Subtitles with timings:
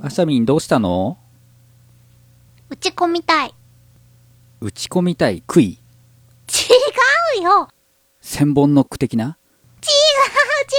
[0.00, 1.18] あしゃみんどうしたの？
[2.70, 3.54] 打ち込みたい。
[4.60, 5.76] 打ち込みたい杭違
[7.40, 7.68] うよ
[8.20, 9.24] 千本ノック的な？
[9.24, 9.86] 違う違う
[10.60, 10.76] 違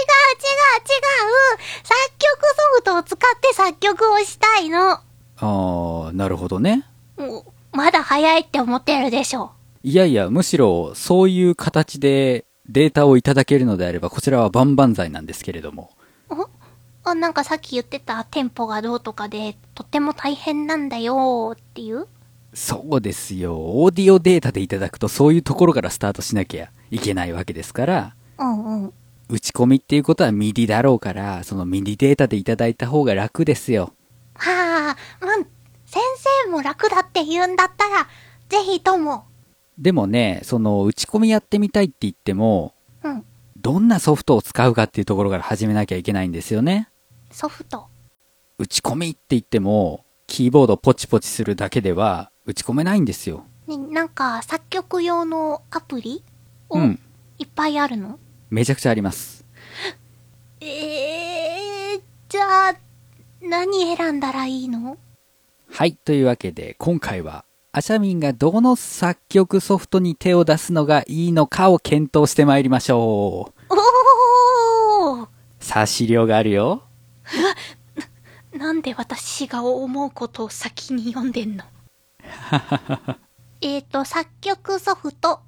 [0.52, 4.92] う違う作曲ソフトを使って作曲をしたいの。
[4.92, 6.86] あー、なるほどね。
[7.18, 9.52] もう、まだ早いって思ってるでしょ。
[9.84, 15.92] いやいや、むしろ、そういう形でデータをいただけるのであれば、こちらは万々歳なんですけれども。
[17.10, 22.08] あ、なんかさっき言ってたテンポがどうとかで、とっても大変なんだよっていう
[22.54, 23.56] そうですよ。
[23.56, 28.94] オーディオデータでいただくと、そういうところからスタートしなきゃいけないわけですから、うんうん。
[29.30, 33.94] 打ち込みっていうことは MIDIだろうから、その MIDIデータでいただいた方が楽ですよ。
[34.34, 35.46] はあ、うん。
[35.86, 36.02] 先
[36.46, 38.08] 生も楽だって言うんだったら、
[38.50, 39.26] ぜひとも。
[39.78, 42.74] でもね、その打ち込みやってみたいって言っても、
[43.04, 43.26] うん。
[43.56, 46.89] どんなソフトを使うかっていうところから始めなきゃいけないんですよね。
[47.32, 47.88] ソフト。
[48.58, 53.46] 打ち込みって言っても、キーボードポチポチするだけでは打ち込めないんですよ。
[53.68, 56.24] ね、なんか作曲用のアプリ
[56.70, 57.00] をうん。
[57.38, 58.20] いっぱいあるの？
[58.50, 59.46] めちゃくちゃあります。
[60.60, 62.76] えー、じゃあ、
[63.42, 64.98] 何選んだらいいの？
[65.72, 65.94] はい。
[65.94, 73.74] というわけで、今回は、アシャミンがどの作曲ソフトに手を出すのがいいのかを検討してまいりましょう。
[75.00, 75.28] おー
[75.60, 76.84] さあ、資料があるよ。
[78.54, 81.64] なんで私が思うことを先に読んでんの？
[83.62, 85.42] えーと、作曲ソフト、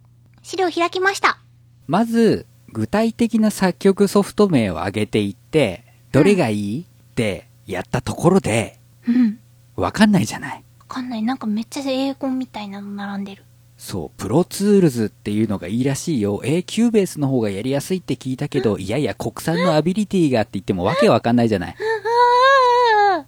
[0.43, 1.39] 資料開きました。
[1.87, 9.39] まず、具体的な作曲ソフト名を挙げていって、どれがいいってやったところで、うん。
[9.75, 10.63] わかんないじゃない。
[10.79, 11.23] わかんない。
[11.23, 13.45] なんかめっちゃ英語みたいなの並んでる。
[13.81, 16.39] そう、 Pro Tools っていうのがいいらしいよ。
[16.43, 21.75] えー、 Cubase の方がやりやすいって聞いたけど、いやいや、国産の ABILITY がって言ってもわけわかんないじゃない。
[21.75, 23.25] あ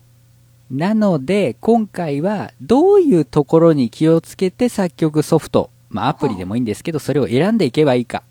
[0.70, 8.22] なので、今回はどういうところに気をつけて作曲ソフト、まあアプリでもいいんですけど、それを選んでいけばいいか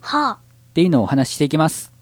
[0.00, 0.32] はあ。
[0.32, 1.92] っていうのをお話ししていきます。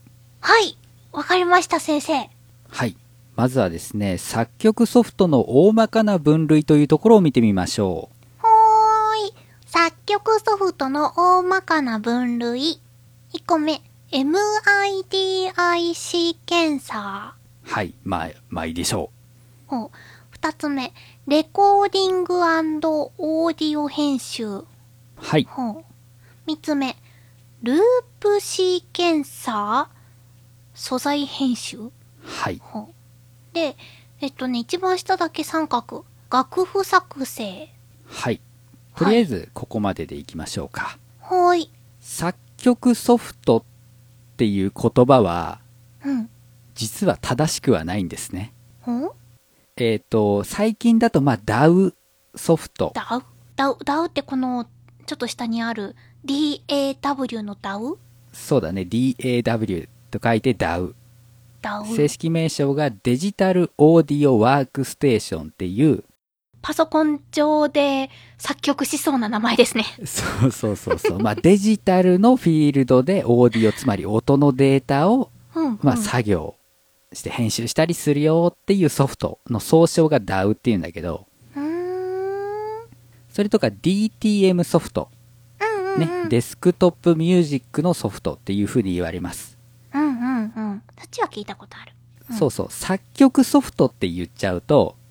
[0.41, 0.79] はい。
[1.13, 2.31] わかりました、先生。
[2.71, 2.97] はい。
[3.37, 8.18] まずはですね、作曲ソフトの大まかな分類というところを見てみましょう。
[9.71, 12.81] 作曲ソフトの大まかな分類。
[13.35, 15.53] 1個目、MIDI
[16.47, 17.35] 検査。
[17.65, 17.95] はい。
[18.03, 19.11] まあ、まあいいでしょ
[19.67, 20.37] ほう。
[20.41, 20.95] 2つ目、
[21.27, 24.47] レコーディングオーディオ編集。
[24.47, 24.67] う。
[25.17, 25.45] はい。
[25.45, 25.85] ほう。
[26.47, 26.97] 3つ目、
[27.63, 27.79] ルー
[28.21, 29.99] プシーケンサー
[30.73, 31.91] 素材編集
[32.23, 32.59] はい。
[32.65, 32.95] ほう。
[33.53, 33.77] で、
[34.23, 36.07] えっとね、一番下だけ三角。
[36.33, 37.69] 楽譜作成。
[38.07, 38.41] はい。
[38.99, 40.99] とりあえず、ここまででいきましょうか。
[41.21, 41.71] ほーい。
[42.01, 43.63] 作曲ソフトっ
[44.37, 45.61] ていう言葉は、
[46.05, 46.29] うん。
[46.75, 48.53] 実は正しくはないんですね。
[49.77, 51.95] えっ、と、最近だと、まあ、DAW
[52.35, 52.93] ソフト。
[52.95, 53.23] ダウ？
[53.55, 54.67] ダウ、ダウってこの、
[55.07, 55.95] ちょっと下にある
[56.25, 57.99] DAW のダウ？
[58.33, 58.83] そうだね。
[58.83, 60.95] DAW と書いて DAW。
[61.63, 61.87] ダウ。
[61.87, 66.03] 正式名称がデジタルオーディオワークステーションっていう、
[66.63, 69.85] パソコン上で作曲しそうな名前ですね。
[70.05, 71.19] そうそうそうそう。
[71.19, 75.79] まあ、デジタルのフィールドでオーディオ、つまり音のデータを、うん。
[75.83, 76.55] まあ、うん作業
[77.13, 81.27] して編集したりするよっていうソフトの総称が DAW っていうんだけど。
[83.31, 85.11] それとか DTM ソフト、
[85.61, 86.29] うんうん、ね、うん。
[86.29, 89.57] デスクトップミュージックのソフトっていう風に言われます。
[89.95, 90.83] うんうんうん。
[90.99, 91.93] そっちは聞いたことある。
[92.31, 95.08] うんそうそう、作曲ソフトって言っちゃうと、うん。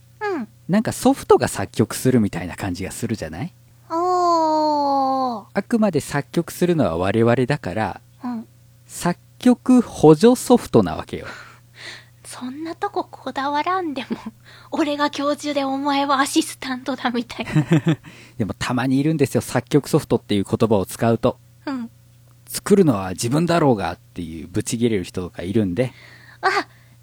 [0.70, 3.54] なんかソフトが作曲するみたいな感じがするじゃない？
[3.90, 8.48] あくまで作曲するのは我々だから、うん。
[8.86, 11.28] 作曲補助ソフトなわけよ。
[12.26, 14.18] そんなとここだわらんでも、
[14.72, 17.98] 俺が教授でお前はアシスタントだみたいな。
[18.38, 21.40] でもたまにいるんですよ、作曲ソフトっていう言葉を使うと。
[21.66, 21.90] うん。
[22.48, 25.94] 作るのは自分だろうがっていうブチ切れる人とかいるんで、
[26.42, 26.48] あ、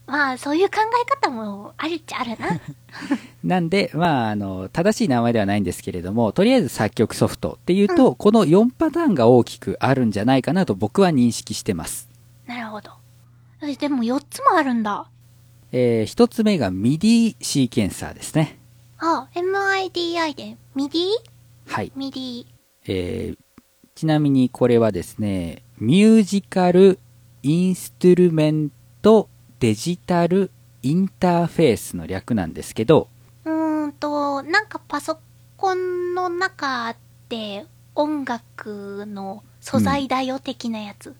[0.07, 2.61] まあ、そういう考え方もあるっちゃあるな。
[3.43, 12.09] なんで、まあ、あの、正しい名前ではないんですけれども、とりあえず作曲ソフトっていうと、この4パターンが大きくあるんじゃないかなと僕は認識してます。
[12.47, 12.91] なるほど。
[13.63, 15.09] えでも4つもあるんだ。
[15.73, 18.59] えー、1つ目が MIDI シーケンサーですね。
[18.99, 21.09] あ、MIDI で、 MIDI？
[21.67, 21.93] はい。
[21.97, 22.47] MIDI。
[22.87, 23.39] えー、
[23.95, 26.99] ちなみにこれはですね、 Musical
[27.43, 29.29] Instrument
[29.65, 30.51] Digital
[30.83, 33.09] Interface の略なんですけど、
[33.47, 35.17] うーんと、なんかパソ
[35.57, 36.95] コンの中
[37.31, 37.65] で
[37.95, 41.15] 音楽の素材だよ的なやつ。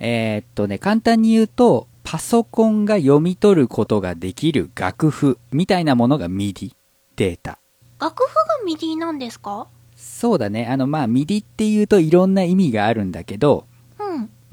[0.00, 6.72] えーっとね、簡単に言うと、パパソコンが読み取ることができる楽譜みたいなものが MIDI
[7.14, 7.60] データ。
[8.00, 9.68] 楽譜が MIDI なんですか？
[9.94, 10.66] そうだね。
[10.66, 13.73] あの、まあ、MIDI っていうといろんな意味があるんだけど、うん。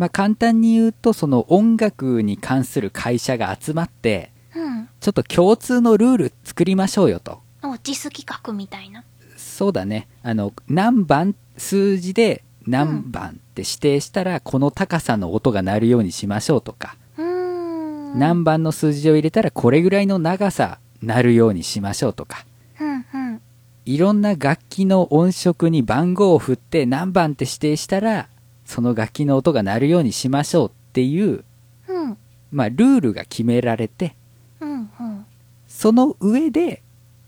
[0.02, 4.90] まあ、簡単に言うと、その音楽に関する会社が集まって、うん。
[5.00, 7.40] ちょっと共通のルール作りましょうよと。
[7.62, 9.04] お、実企画みたいな。
[9.38, 10.08] そうだね。
[10.24, 18.18] あの、何番、数字で何番って指定したら、この高さの音が鳴るようにしましょうとか、うーん。
[18.18, 22.44] 何番の数字を入れたらこれぐらいの長さ鳴るようにしましょうとか、
[22.80, 23.42] うんうん。
[23.86, 28.30] いろんな楽器の音色に番号を振って何番って指定したら、
[28.72, 31.44] その楽器の音が鳴るようにしましょうっていう、
[31.90, 32.18] うん。
[32.54, 34.16] まあ、ルールが決められて、
[34.62, 35.26] うんうん。
[35.68, 36.82] その上で、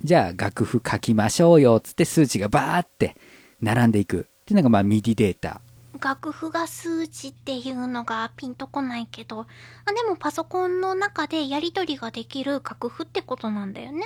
[0.05, 3.17] じゃあ楽譜書きましょうよ、つって数値がバーって
[3.61, 4.21] 並んでいく。
[4.21, 5.59] っていうのがまあ MIDI データ。
[5.99, 9.45] 楽譜が数値っていうのがピンとこないけど、あ、
[9.91, 14.05] でもパソコンの中でやり取りができる楽譜ってことなんだよね。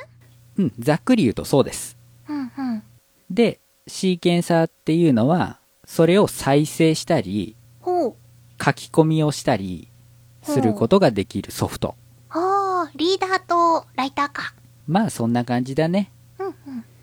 [0.58, 1.98] うん、ざっくり言うとそうです。
[2.28, 2.84] うんうん。
[3.30, 8.16] で、シーケンサーっていうのは、それを再生したり、ほう。
[8.64, 9.88] 書き込みをしたり
[10.44, 11.96] することができるソフト。
[12.30, 14.54] ああ、リーダーとライターか。
[14.86, 16.12] まあそんな感じだね。
[16.40, 16.54] うんうん。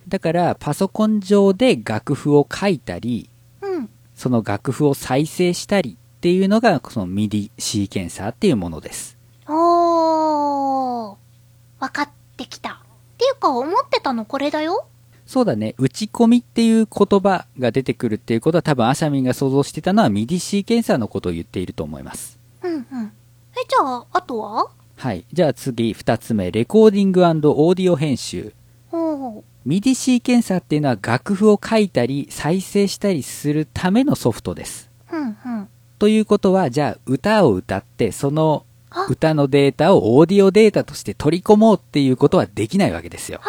[0.06, 3.30] だからパソコン上で楽譜を書いたり、
[3.62, 3.90] うん。
[4.14, 9.16] その楽譜を再生したりっていうのがこの MIDI シーケンサーっていうものです。
[9.48, 11.16] おー。
[11.80, 12.82] わかってきた。
[13.14, 14.86] っていうか、思ってたのこれだよ。
[15.26, 15.74] そうだね。
[15.78, 22.38] 打ち込みっていう言葉が出てくるっていうことは多分アシャミンが想像してたのは MIDI シーケンサーのことを言っていると思います。
[22.62, 22.80] うんうん。
[22.82, 22.86] え、
[23.68, 24.68] じゃあ、あとは？
[24.96, 25.24] はい。
[25.32, 26.50] じゃあ次二つ目。
[26.50, 28.52] レコーディングオーディオ編集。
[28.90, 29.68] ほう。
[29.68, 34.90] MIDI シーケンサーっていうのは楽譜を書いたり再生したりするためのソフトです。
[35.10, 35.68] うんうん。
[35.98, 43.40] ということは、じゃあ歌を歌って、そのあ歌のデータをオーディオデータとして取り込もうっていうことはできないわけですよ。
[43.42, 43.46] あ、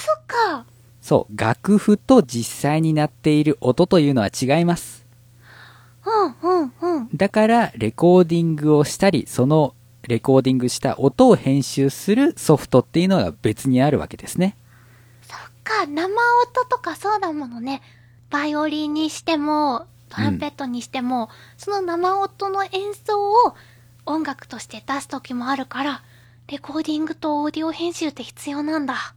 [0.00, 0.66] そっか。
[1.08, 5.06] そう、楽譜と実際になっている音というのは違います。
[6.04, 7.08] うんうんうん。
[7.14, 14.54] だから、レコーディングをしたり、そのレコーディングした音を編集するソフトっていうのが別にあるわけですね。
[15.22, 17.80] そっか、生音とかそうだものね。
[18.28, 23.54] バイオリンにしても、トランペットにしても、その生音の演奏を
[24.04, 26.02] 音楽として出す時もあるから、
[26.48, 29.14] レコーディングとオーディオ編集って必要なんだ。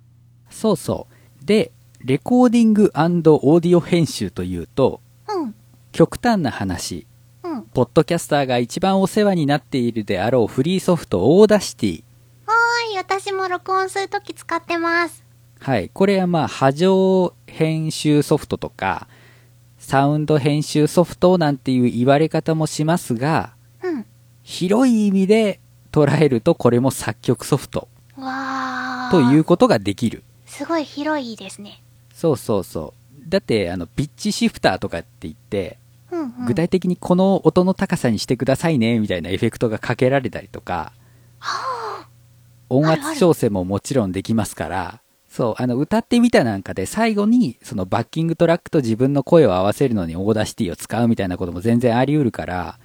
[0.49, 1.45] そうそう。
[1.45, 1.73] で、
[2.03, 5.56] レコーディングオーディオ編集というと、うん、
[5.92, 7.06] 極端な話、
[7.44, 7.62] うん。
[7.63, 12.03] ポッドキャスターが一番お世話になっているであろうフリーソフト Audacity。
[12.48, 15.24] はーい、私も録音するとき使ってます。
[15.59, 15.89] はい。
[15.94, 19.07] これはまあ、波形編集ソフトとか、
[19.77, 23.53] サウンド編集ソフトなんていう言われ方もしますが、
[23.83, 24.06] うん。
[24.42, 25.59] 広い意味で
[25.92, 27.88] 捉えるとこれも作曲ソフト。
[29.12, 30.24] ということができる。
[30.45, 31.83] すごい広いですね。
[32.21, 32.94] そうそうそ
[33.25, 33.29] う。
[33.29, 35.79] だって、あの、ピッチシフターとかって言って、
[36.12, 36.45] うんうん。
[36.45, 40.94] 具体的にこの音の高さにしてくださいね、みたいなエフェクトがかけられたりとか、
[42.69, 52.77] 音圧調整ももちろんできますから、そう、あの、歌ってみたなんかで最後に、そのバッキングトラックと自分の声を合わせるのに Audacity を使うみたいなことも全然あり得るから。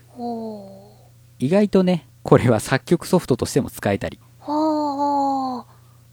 [1.39, 4.19] 意外とね、これは作曲ソフトとしても使えたり。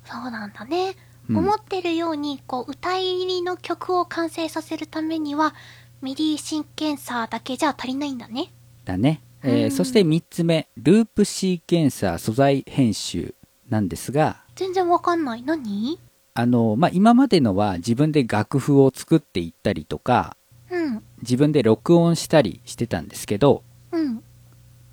[0.04, 0.96] そうなんだね。
[1.34, 5.54] うん思ってるように、こう、歌入りの曲を完成させるためには、
[6.02, 8.54] ミディシンケンサーだけじゃ足りないんだね。
[8.86, 9.22] だね。
[9.42, 13.36] えーうんそして3つ目、ループシーケンサー素材編集
[13.70, 15.44] なんですが、全然わかんない。
[15.44, 16.00] 何？
[16.36, 20.38] あの、まあ、今までのは自分で楽譜を作っていったりとか、
[20.70, 21.04] うん。
[21.22, 24.24] 自分で録音したりしてたんですけど、うん。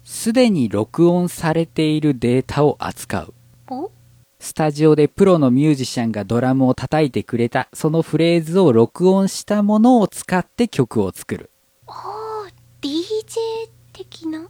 [0.04, 3.34] すでに録音されているデータを扱う。
[3.68, 3.90] お？
[4.40, 11.50] スタジオでプロのミュージシャンがドラムを叩いてくれた、そのフレーズを録音したものを使って曲を作る。
[11.86, 14.48] あー、DJ 的な？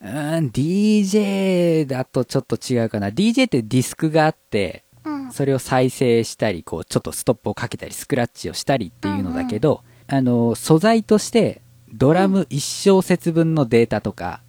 [0.00, 3.08] うーん、DJ だとちょっと違うかな。
[3.08, 5.32] DJ ってディスクがあって、うん。
[5.32, 14.42] それを再生したり、こう、ちょっとストップをかけたり、スクラッチをしたりっていうのだけど、あの、素材として、ドラム1小節分のデータとか、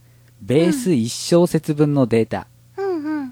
[0.44, 2.53] ベース1小節分のデータ、うんうんうん。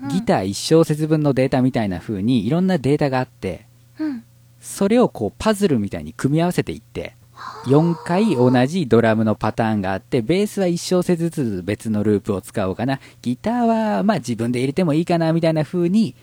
[0.09, 3.65] ギター1小節分のデータみたいな風にいろんなデータがあって、
[3.99, 4.23] うん。
[4.59, 7.15] それをこうパズルみたいに組み合わせていって、
[7.65, 12.99] 4回同じドラムのパターンがあって、ベースは1小節ずつ別のループを使おうかな。
[13.21, 13.67] ギター
[13.97, 16.15] はまあ自分で入れてもいいかなみたいな風に、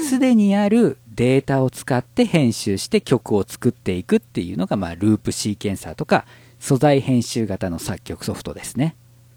[0.00, 6.26] すでにあるデータを使って編集して曲を作っていくっていうのがまあループシーケンサーとか
[6.60, 8.94] 素材編集型の作曲ソフトですね。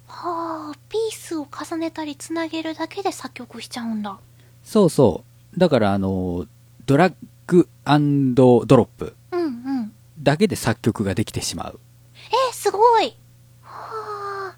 [0.08, 0.61] はあ、
[0.92, 4.20] ピースを重ねたりつなげるだけで作曲しちゃうんだ。
[4.62, 5.24] そうそ
[5.56, 5.60] う。
[5.60, 6.46] だからあの、
[6.86, 7.14] ドラッ
[7.48, 9.94] グドロップうんうん。
[10.20, 11.80] だけで作曲ができてしまう。
[12.14, 13.16] えー、すごい
[13.62, 14.56] はあ。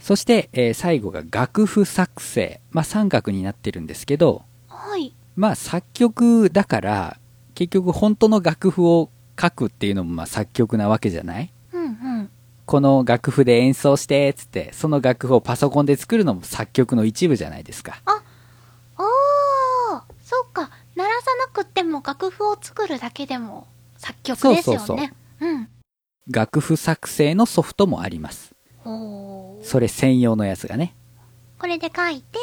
[0.00, 2.60] そして、えー最後が楽譜作成。
[2.70, 5.14] まあ三角になってるんですけど、はい。
[5.36, 7.18] まあ作曲だから、
[7.54, 11.36] 結局本当の楽譜を書くっていうのもまあ作曲なわけじゃない？
[11.36, 11.50] うんうん。
[12.66, 18.02] この楽譜で演奏して、つって、その楽譜をパソコンで作るのも作曲の一部じゃないですか。
[18.98, 20.70] おーそっか。
[20.96, 23.68] 鳴らさなくっても楽譜を作るだけでも
[23.98, 24.78] 作曲ですよね。
[24.84, 25.08] そうそう
[25.40, 25.68] うん。
[26.28, 28.52] 楽譜作成のソフトもあります。
[29.62, 30.94] それ専用のやつがね。
[31.58, 32.38] これで書いて、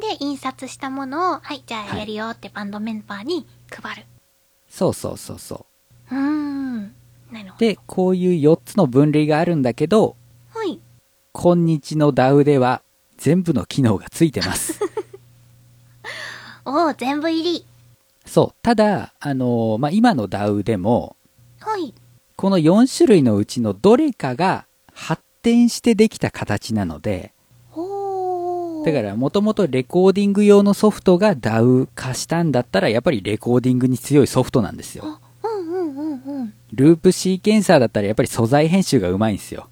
[0.00, 4.06] で、印刷したものを、はい、じゃはいあやるよってバンドメンバーに配る。
[4.68, 5.66] そうそうそうそ
[6.10, 6.14] う。
[6.14, 6.94] うーん。
[7.58, 10.16] で、こういう4つの分類があるんだけど、
[10.52, 10.80] はい。
[11.32, 12.82] 今日の DAW では
[13.16, 14.80] 全部の機能がついてます。
[16.64, 17.66] おー全部入り。
[18.26, 18.56] そう。
[18.62, 21.16] ただ、あのーまあ、今の DAW でも、
[21.60, 21.94] はい。
[22.36, 27.34] この4種類のうちのどれかが発展してできた形なので。
[28.84, 35.20] だからもともとレコーディング用のソフトが DAW 化したんだったら、やっぱりレコーディングに強いソフトなんですよ。
[36.72, 39.68] ループシーケンサーだったらやっぱり素材編集がうまいんですよ。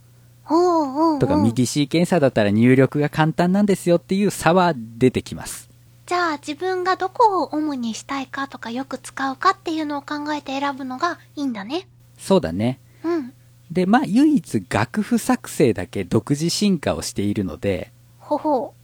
[1.19, 5.69] とか、ミディシーケンサーだったら入力が簡単なんですよっていう差は出てきます。
[6.07, 11.87] じゃあ自分がどこを主にしたいかとかよく使うかっていうのを考えて選ぶのがいいんだね。
[12.17, 12.81] そうだね。
[13.05, 13.35] うん。
[13.71, 18.75] で、まあ、唯一楽譜作成だけ独自進化をしているので、ほほ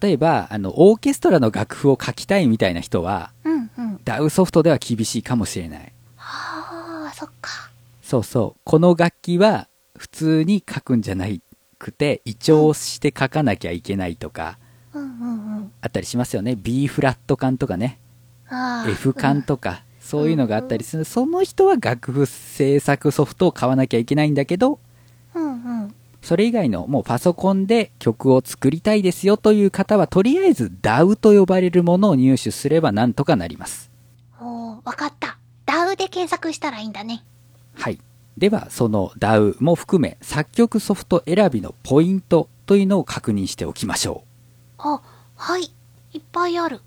[0.00, 3.50] 例えば、あの、オーケストラの楽譜を書きたいみたいな人は、う。
[3.50, 3.96] うんうん。
[4.04, 5.92] DAW ソフトでは厳しいかもしれない。
[7.20, 7.70] はあ、そっか。
[8.02, 8.60] そうそう。
[8.64, 11.26] この楽器は普通に書くんじゃな
[11.78, 14.58] くて、異調して書かなきゃいけないとか、
[14.94, 15.72] うんうんうん。
[15.80, 16.56] あったりしますよね。
[16.56, 17.98] B フラット感とかね。
[18.88, 21.04] F 感とか、そういうのがあったりする。
[21.04, 24.80] その人は楽譜制作ソフトを買わなきゃいけないんだけど、
[25.34, 25.94] うんうん。
[26.22, 33.90] それ以外のもうパソコンで曲を作りたいですよという方は、とりあえず DAW と呼ばれるものを入手すればなんとかなります。
[34.40, 35.39] おー、わかった。
[35.80, 37.24] ダウで検索したらいいんだね。
[37.74, 37.98] はい。
[38.36, 44.24] では、その DAW も含め、作曲ソフト選びのポイントというのを確認しておきましょ
[44.76, 45.00] あ、
[45.36, 45.72] はい。
[46.12, 46.82] いっぱいある。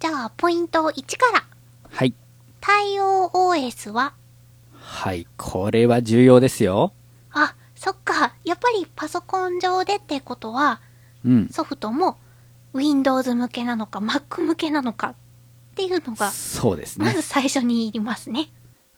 [0.00, 1.40] じゃあ、ポイント1から。
[1.40, 1.44] う。
[1.90, 2.14] はい。
[2.60, 4.14] 対応 OS は？
[4.72, 5.28] はい。
[5.36, 6.92] これは重要ですよ。
[7.30, 8.34] あ、そっか。
[8.44, 10.80] やっぱりパソコン上でってことは、
[11.24, 11.48] うん。
[11.50, 12.18] ソフトも
[12.72, 15.14] Windows 向けなのか Mac 向けなのかっ
[15.74, 17.22] ていうのが、そうですねまず。
[17.22, 18.48] 最初にいりますね。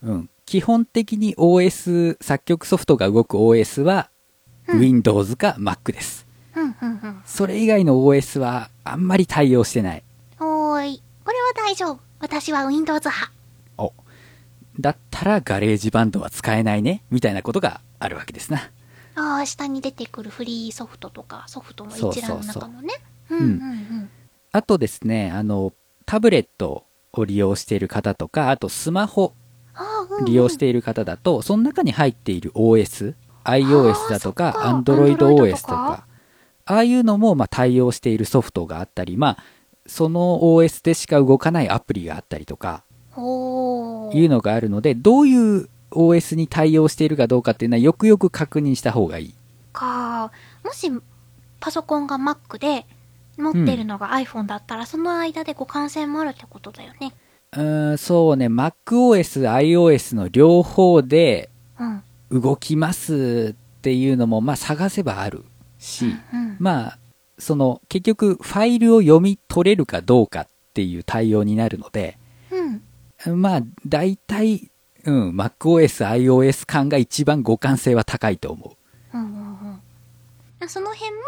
[0.02, 0.30] うん。
[0.45, 4.11] 基本的に OS、作曲ソフトが動く OS は、
[4.68, 6.26] うん Windows か Mac です。
[6.56, 7.23] うん、うん、うん。
[7.25, 10.02] それ以外の OS はあんまり対応してない。
[10.40, 11.02] おーい。
[11.25, 12.00] これは大丈夫。
[12.18, 13.33] 私は Windows 派。
[13.78, 13.92] お。
[14.80, 18.71] だったら GarageBand は使えないね、みたいなことがあるわけですな。
[19.14, 22.95] ああ、下に出てくるフリーソフトとか、ソフトの一覧の中のね。
[23.30, 24.11] ううん、うん、うん。
[24.52, 25.73] あとですね、あの、
[26.06, 29.34] タブレットを利用している方とか、あとスマホ。
[30.25, 36.06] 利用している方だと、その中に入っている OS、iOS だとか、あーそっか Android Android OS ととかか、
[36.64, 39.38] ああいうのもまあ対応しているソフトがあったり、まあ、
[39.86, 42.84] その OS でしか動かないアプリがあったりとか。
[44.12, 49.34] いうのがあるので、どういう OS に対応しているかどうかっていうのはよくよく確認した方がいい。
[49.72, 50.30] か。
[50.64, 50.90] もし、
[51.60, 52.86] パソコンが Mac で、
[53.37, 57.12] 持ってるのが iPhone だったら、その間で互換性もあるってことだよね。
[57.52, 62.02] うーん、そうね、MacOS、iOS の両方でうん。
[62.31, 65.45] 動きますっていうのも、まあ探せばある
[65.78, 66.57] し、うん。
[66.59, 66.99] まあ、
[67.38, 72.19] その、結局、ファイルを読み取れるかどうかっていう対応になるので、
[73.25, 73.40] うん。
[73.40, 74.71] まあ、大体、
[75.05, 78.76] うん、MacOS、iOS 感が一番互換性は高いと思
[79.12, 79.16] う。
[79.16, 79.81] うんうん
[80.61, 80.69] うん。
[80.69, 81.19] その辺も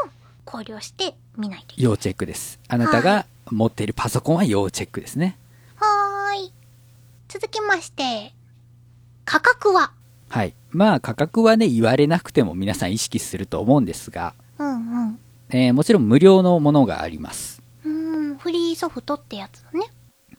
[0.48, 1.90] 考慮してみないといけない。
[1.90, 2.58] 要チェックです。
[2.68, 5.36] あなたが持っているパソコンは要チェックですね。
[5.76, 6.52] はーい。
[7.28, 8.32] 続きまして、
[9.26, 9.92] 価格は？
[10.30, 10.54] はい。
[10.70, 15.18] まあ、価格はね、言われなくても皆さん意識すると思うんですが、うんうん。
[15.50, 17.60] えーもちろん無料のものがあります。
[17.84, 19.86] うーん、フリーソフトってやつだね。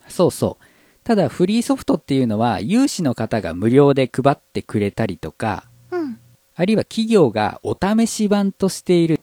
[0.08, 0.64] そうそう。
[1.04, 6.18] ただ、フリーソフトっていうのは、有志の方が無料で配ってくれたりとか、うん。
[6.56, 9.20] あるいは企業がお試し版としている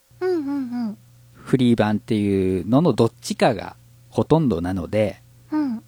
[0.47, 0.97] うんうんうん。
[1.33, 3.75] フリー版っていうののどっちかが
[4.09, 5.83] ほとんどなので、うん。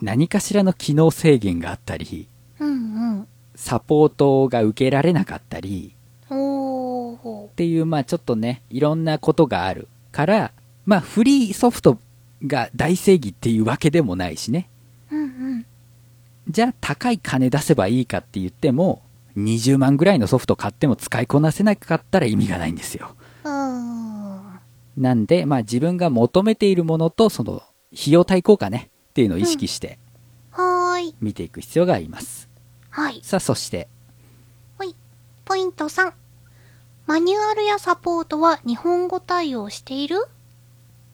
[0.00, 2.28] 何かしらの機能制限があったり、
[2.60, 2.72] うんう
[3.20, 3.28] ん。
[3.54, 5.94] サポートが受けられなかったり。
[6.32, 10.52] っていう、まあちょっとね、いろんなことがあるから、
[10.86, 11.98] まあフリーソフト
[12.46, 14.68] が大正義っていうわけでもないしね。
[15.10, 15.66] うん
[16.48, 19.02] じゃあ高い金出せばいいかって言っても、
[19.36, 23.14] 20万ぐらいのソフト買っても使いこなせなかったら意味がないんですよ。
[24.96, 29.98] なんで、まあ自分が求めているものとその費用対効果ねっていうのを意識して。
[30.50, 31.14] はーい。
[31.20, 32.48] 見ていく必要があります。
[32.90, 33.20] はい。
[33.22, 33.88] さあそして、
[34.76, 34.94] ほい。
[35.44, 36.12] ポイント3。
[37.06, 40.26] マニュアルやサポートは日本語対応している？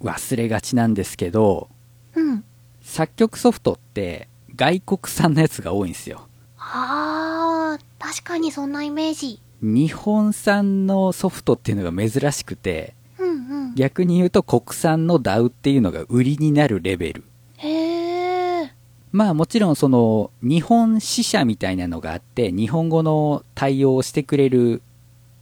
[0.02, 1.68] 忘れがちなんですけど、
[2.14, 2.44] うん。
[2.82, 6.26] 作曲ソフトって外国産のやつが多いんですよ。
[6.58, 9.40] あー、確かにそんなイメージ。
[9.62, 12.94] 日本産のソフトっていうのが珍しくて。
[13.78, 17.25] 逆に言うと国産の DAW っていうのが売りになるレベル。
[17.58, 18.70] へー。
[19.12, 24.82] まあもちろんその日本支社みたいなのがあって日本語の対応をしてくれる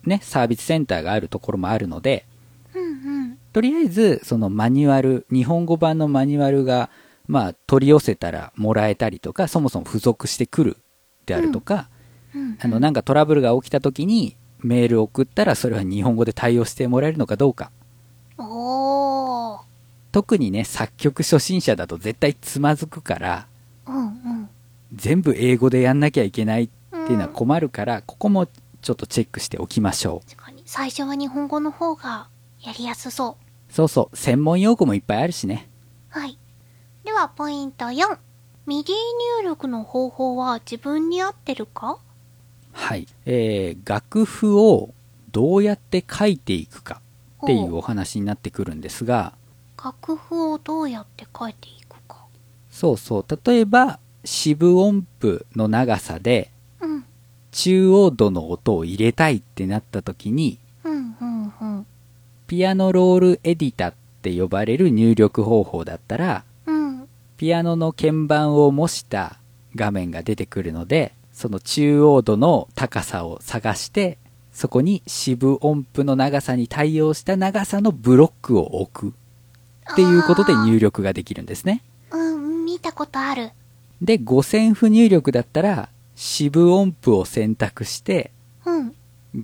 [0.05, 2.27] ねサービスセンターがあるところもあるので
[2.75, 3.39] うんうん。
[3.55, 6.91] とりあえずそのマニュアル日本語版のマニュアルが
[7.27, 10.77] まあ取り寄せたらもらえたりとかそもそも付属してくる
[11.25, 11.89] であるとか、
[12.35, 12.59] うん。
[12.61, 17.71] あのなんかトラブルが起きた時にメールを送ったらそれは日本語で対応してもらえるのかどうか
[18.39, 19.61] おー。
[20.13, 23.47] 特にね作曲初心者だと絶対つまずくから
[23.87, 24.49] うんうん。
[24.95, 30.63] 全部英語でやんなきゃいけないっていうのは困るから、ここもちょっとチェックしておきましょう確かに。
[30.65, 32.29] 最初は日本語の方が
[32.61, 33.73] やりやすそう。
[33.73, 35.69] そうそう専門用語もいっぱいあるしね
[36.09, 36.39] はい。
[37.05, 38.19] では、ポイント4。
[38.67, 38.95] MIDI
[39.43, 41.99] 入力の方法は自分に合ってるか？
[42.73, 44.93] はいえー、楽譜を
[45.31, 47.01] どうやって書いていくか
[47.47, 49.35] っていうお話になってくるんですが
[49.83, 52.25] 楽譜をどうやって書いていくか。
[52.71, 56.51] そうそう例えば四分音符の長さで
[56.81, 57.05] うん。
[57.53, 61.87] 中央度の音を入れたいってなった時にうん、うん、うん。
[62.49, 67.09] ピアノロールエディタって呼ばれる入力方法だったらうん。
[67.37, 69.39] ピアノの鍵盤を模した
[69.77, 74.19] 画面が出てくるのでその中央度の高さを探して
[74.57, 79.15] そこに四分音符の長さに対応した長さのブロックを置く。
[79.93, 81.83] っていうことで入力ができるんですね。
[82.11, 83.51] うん、見たことある。
[84.01, 88.33] で五線譜入力だったら四分音符を選択して
[88.65, 88.95] うん。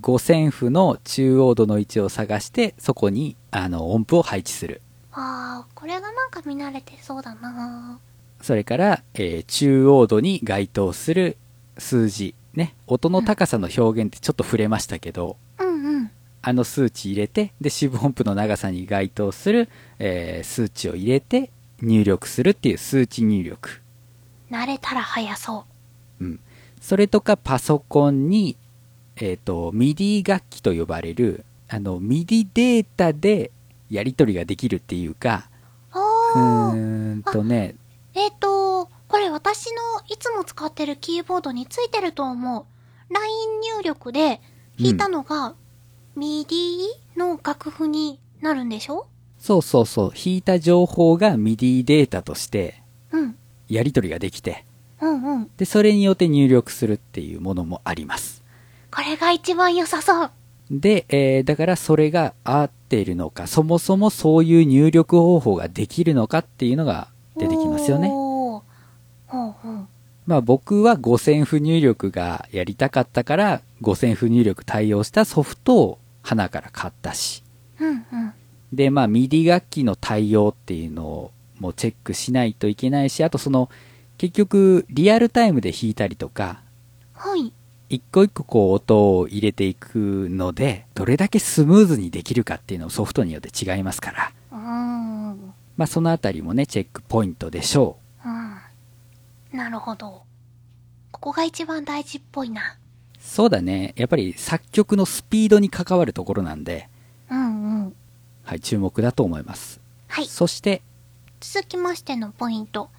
[0.01, 4.81] 五線譜の中央度の位置を探してそこにあの音符を配置する。
[5.11, 7.99] あー、これがなんか見慣れてそうだな
[8.41, 11.37] それから、えー中央度に該当する
[11.77, 16.11] 数字ね音の高さの表現ってちょっと触れましたけど、うんうん。
[16.41, 21.49] あの数値入れてで四分音符の長さに該当する、えー数値を入れて
[21.81, 23.81] 入力するっていう数値入力
[24.51, 25.65] 慣れたら早そ
[26.21, 26.39] うん、
[26.79, 28.55] それとかパソコンに、
[29.15, 33.51] えー、と MIDI 楽器と呼ばれるあの MIDI データで
[33.89, 35.49] やり取りができるっていうか
[35.93, 35.97] う。
[35.97, 36.71] ー。
[36.73, 37.75] ーんとね
[38.15, 38.52] えっ、と、これ
[39.43, 43.13] 私のいつも使ってるキーボードについてると思う。
[43.13, 44.39] LINE 入力で
[44.79, 45.55] 弾いたのが、
[46.17, 46.85] MIDI
[47.17, 49.07] の楽譜になるんでしょ？
[49.39, 53.35] そうそうそう引いた情報が MIDI データとしてうん。
[53.67, 54.63] やり取りができて
[55.01, 55.49] うんうん。
[55.57, 58.41] でそれによって入力するっていうものもあります
[58.95, 60.31] これが一番良さそう。
[60.71, 68.09] で、えーだからそれが合っているのかそもそもそういう入力方法ができるのかっていうのが出てきますよね
[69.33, 69.87] ほうほう。
[70.27, 77.43] まあ僕は五線譜入力がやりたかったから五線譜入力対応したソフトを花から買ったし
[77.79, 78.33] うんうん。
[78.71, 83.69] でまあ MIDI 楽器の対応っていうのをもうチェックしないといけないしあとその
[84.17, 86.61] 結局リアルタイムで弾いたりとか
[87.13, 87.51] はい。
[87.89, 94.31] 一個一個こう音を入れていくのでどれだけスムーズにできるかっていうのをソフトによって違いますから。
[95.75, 97.97] まあそのあたりもねチェックポイントでしょ
[99.53, 100.23] なるほど。
[101.11, 102.61] ここが一番大事っぽいな。
[102.61, 102.63] う
[103.19, 106.89] そうだねやっぱり作曲のスピードに関わるところなんで
[107.29, 107.95] うんうん。
[108.43, 110.25] はい注目だと思いますはい。
[110.25, 110.81] そして
[111.39, 112.89] 続きましてのポイント。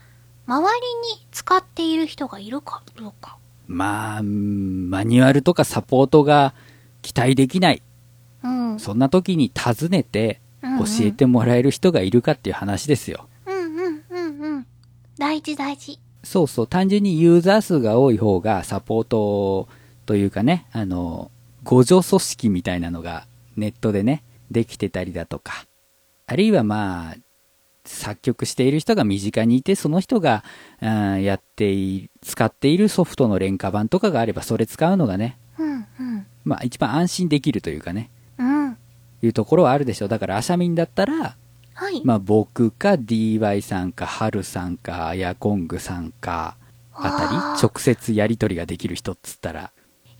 [0.47, 3.37] 周りに使っている人がいるかどうか。
[3.67, 6.55] まあうんマニュアルとかサポートが
[7.03, 7.83] 期待できない
[8.43, 8.79] うん。
[8.79, 13.29] そんな時に尋ねてうんうん教えてもらえる人がいるかっていう話ですよ。
[13.47, 14.67] うんうんうんうん。
[15.19, 15.99] 大事大事。
[16.25, 19.69] そうそう、単純にユーザー数が多い方がサポート
[20.07, 21.31] というかね、あの、
[21.65, 25.67] 互助組織みたいなのがネットでね、できてたりだとか、
[26.27, 27.17] あるいはまあ、
[27.85, 30.43] 作曲している人が身近にいて、その人が、
[30.81, 36.27] うんやってい使っているソフトの廉価版とかがあれば、それ使うのがね、うんうん。
[36.45, 38.77] まあ一番安心できるというかね、うん。
[39.23, 40.09] いうところはあるでしょう。
[40.09, 41.37] だから、アシャミンだったら、
[41.75, 42.03] はい。
[42.05, 46.57] まあ、僕か DY さんか、ハルさんか、アヤコングさんか、
[46.93, 49.73] あたり、直接やり取りができる人っつったら、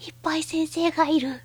[0.07, 1.41] いっぱい先生がいる。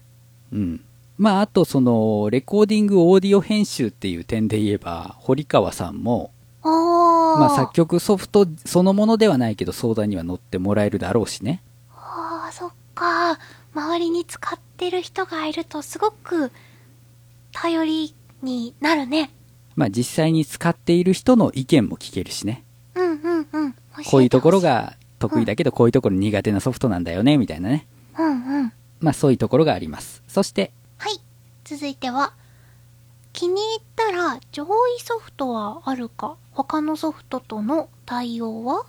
[0.52, 0.84] うん。
[1.18, 6.32] まあ、あと、その、レコーディング、オーディオ編集っていう点で言えば、堀川さんも。
[6.64, 11.62] まあ、作曲ソフトそのものではないけど、相談には乗ってもらえるだろうしね。
[11.94, 13.38] ああ、そっか。
[13.74, 16.52] 周りに使ってる人がいるとすごく
[17.52, 19.32] 頼りになるね。
[19.80, 22.66] まあ、実際に使っている人の意見も聞けるしね。
[22.96, 23.76] うんうんうん。
[24.12, 27.88] こういうところが得意だけど、こういうところ苦手なソフトなんだよね、みたいなね。
[28.18, 28.74] うんうん。
[29.00, 30.22] まあ、そういうところがあります。
[30.28, 31.22] そして、はい。
[31.64, 32.34] 続いては、
[33.32, 34.68] 気に入ったら上位
[35.00, 36.36] ソフトはあるか？
[36.52, 38.86] 他のソフトとの対応は？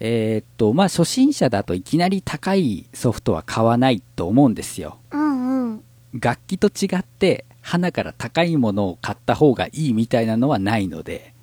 [0.00, 4.98] えーっと、まあ、初心者だといきなり高いソフトは買わないと思うんですよ。
[5.12, 5.84] うんうん。
[6.12, 11.34] 楽器と違って、花から高いものを買った方がいいみたいなのはないので。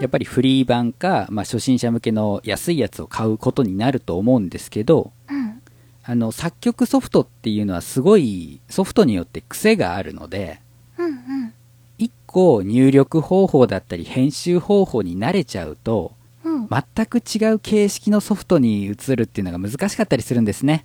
[0.00, 5.62] やっぱりフリー版か、まあ、初心者向けの安いやつを買うことになると思うんですけど、うん。
[6.02, 10.60] あの、作曲ソフトっていうのはすごいソフトによって癖があるので、
[10.98, 11.54] うんうん。
[11.96, 16.68] 一個入力方法だったり編集方法に慣れちゃうと、うん。
[16.68, 20.84] 全く違う形式のソフトに移るっていうのが難しかったりするんですね。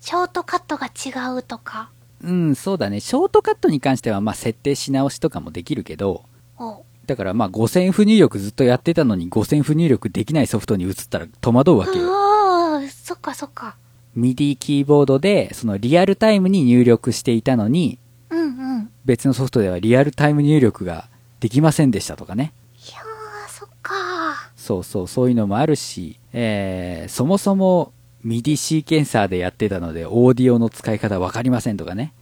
[0.00, 1.90] ショートカットが違うとか。
[2.22, 3.00] うん、そうだね。
[3.00, 6.24] ショートカットに関しては、まあ、設定し直しとかもできるけど、
[6.58, 12.04] おだからまあ、5000不入力ずっとやってたのに5000不入力できないソフトに移ったら戸惑うわけよ。
[12.06, 13.76] あー、そっかそっか。
[14.16, 17.98] MIDI キーボードで、そのリアルタイムに入力していたのに、
[18.30, 18.44] うんう
[18.80, 18.90] ん。
[19.04, 21.08] 別のソフトではリアルタイム入力が
[21.40, 22.52] できませんでしたとかね。
[22.76, 23.94] いやー、そっか
[24.56, 27.92] そうそう、そういうのもあるし、えー、そもそも
[28.28, 32.12] MIDI シーケンサーでやってたので、オーディオの使い方わかりませんとかね。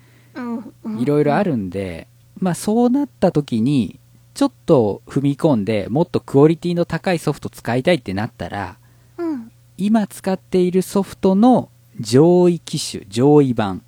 [0.99, 2.07] いろいろあるんで、
[2.39, 3.99] まあそうなった時に、
[4.35, 8.77] ちょっと踏み込んで、もっとクオリティの高いソフト使いたいってなったら、
[9.19, 9.51] うん。
[9.77, 13.83] 今使っているソフトの上位機種、上位版。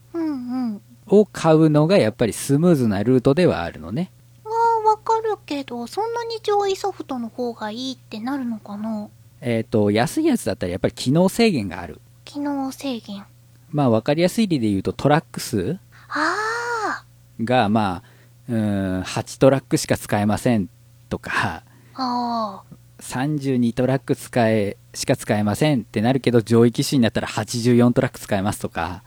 [1.11, 4.11] を買うのがやっぱりスムーズなルートではあるのね。
[4.45, 9.09] わかるけど、そんなに上位ソフトの方がいいってなるのかな？
[9.41, 12.01] えっ、と、安いやつだったらやっぱり機能制限がある。
[12.29, 13.25] 機能制限。
[13.71, 15.79] まあわかりやすい例で言うとトラック数
[16.11, 17.05] あ
[17.43, 18.09] がまあ、
[18.51, 20.69] うーん、8トラックしか使えません
[21.09, 22.03] とか、ー。
[22.03, 22.63] あ
[23.01, 29.03] 32トラック使え、しか使えませんってなるけど上位機種になったら84トラック使えますとか、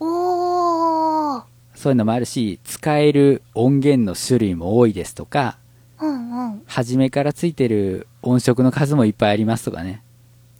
[0.00, 0.04] ー。
[0.04, 1.44] おー。
[1.76, 5.58] そういうのもあるし、使える音源の種類も多いですとか、
[6.00, 6.62] うんうん。
[6.66, 10.02] 初めからついてる音色の数もいっぱいありますとかね。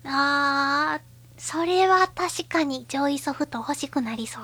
[0.04, 1.13] あー。
[1.44, 4.42] それは確かに上位ソフト欲しくなりそう。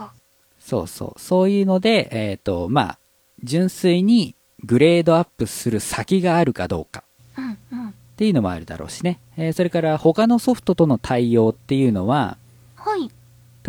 [0.59, 1.19] そうそう。
[1.19, 2.99] そういうので、えっ、と、まあ、
[3.43, 4.35] 純粋に
[4.65, 7.03] グレードアップする先があるかどうか
[7.39, 7.89] うんうん。
[7.89, 9.19] っていうのもあるだろうしね。
[9.39, 12.37] えーそれから他のソフトとの対応っていうのは、
[12.77, 13.11] はい。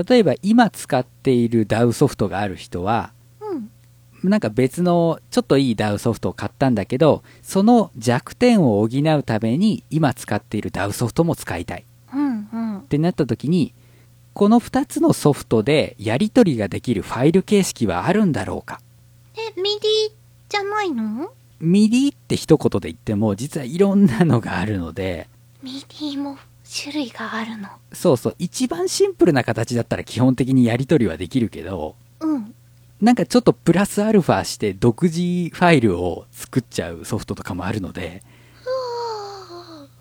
[0.09, 4.29] 例えば今使っている DAW ソフトがある人は、うん。
[4.29, 11.85] なんか別のちょっといい DAW ソフトを買ったんだけど、その弱点を補うために今使っている DAW ソフトも使いたい
[12.91, 12.97] っ。
[12.97, 13.73] てなった時に、
[14.33, 18.81] この2つのソフトでやり取りができるファイル形式はあるんだろうか？
[19.35, 20.11] え、 MIDI
[20.49, 25.29] じゃないの？MIDI って一言で言っても実はいろんなのがあるので、
[25.63, 26.37] MIDI も
[26.69, 27.69] 種類があるの？
[27.93, 32.53] そうそう、一番シンプルな形だったら基本的にやり取りはできるけど、うん。
[33.01, 38.21] なんかちょっとプラスアルファして独自ファイルを作っちゃうソフトとかもあるので、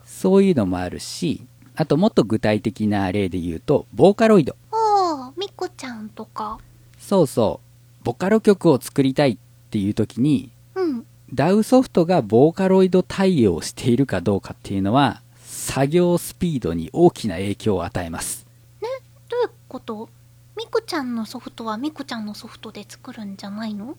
[0.05, 4.55] そういうのもあるし、あともっと具体的な例で言うと、ボーカロイド。
[4.71, 6.59] ああ、ミクちゃんとか。
[6.99, 7.61] そうそ
[8.01, 9.37] う、ボカロ曲を作りたいっ
[9.69, 11.05] ていう時に、うん。
[11.33, 18.45] DAW ソフトがボーカロイド対応しているかどうかっていうのは、作業スピードに大きな影響を与えます。
[19.29, 20.09] どういうこと？
[20.57, 23.95] ミコちゃんのソフトはミコちゃんのソフトで作るんじゃないの？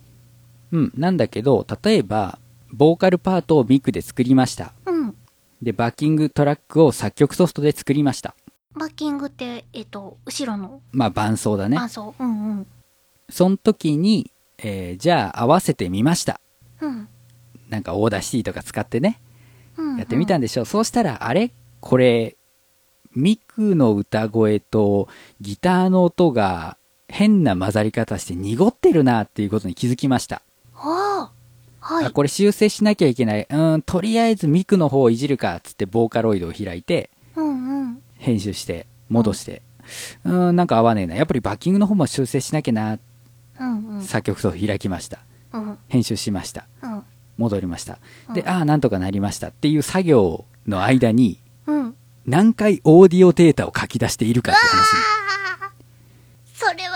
[0.73, 2.39] うん、なんだけど、例えば、
[2.71, 4.73] ボーカルパートをミクで作りました。
[4.87, 5.17] うん。
[5.63, 8.35] で、バッキングトラックを作曲ソフトで作りました。
[8.75, 10.81] バッキングって、えっと、後ろの？
[10.91, 11.77] まあ、伴奏だね。
[11.77, 12.15] 伴奏。
[12.19, 12.67] うんうん。
[13.31, 16.41] その時に、えーじゃあ合わせてみました。
[16.81, 17.09] うん。
[17.69, 19.21] なんか Audacity とか使ってね、
[19.77, 20.67] うん、やってみたんでしょう。
[20.67, 22.37] そうしたら、あれこれ、
[23.15, 25.09] ミクの歌声と
[25.41, 26.77] ギターの音が
[27.09, 30.43] 変な混ざり方して濁ってるなっていうことに気づきました。
[30.75, 31.42] ああ。
[31.83, 32.05] はい。
[32.07, 33.41] あ、これ修正しなきゃいけない。
[33.43, 38.03] うーん、とりあえずミクの方をいじるか、つってボーカロイドを開いて、うんうん。
[38.19, 39.63] 編集して、戻して。
[40.25, 41.17] うーん、なんか合わねえな。
[41.17, 42.95] やっぱりバッキングの方も修正しなきゃな。
[42.95, 43.01] う
[43.61, 44.03] うんうん。
[44.03, 45.19] 作曲ソフト開きました。
[45.53, 45.79] うん。
[45.89, 46.67] 編集しました。
[46.83, 47.03] うん。
[47.37, 47.99] 戻りました。
[48.33, 51.97] で、うんああ、なんとかなりましたっていう作業の間に、うん。
[52.27, 54.87] 何回オーディオデータを書き出しているかって話。
[56.55, 56.92] それ。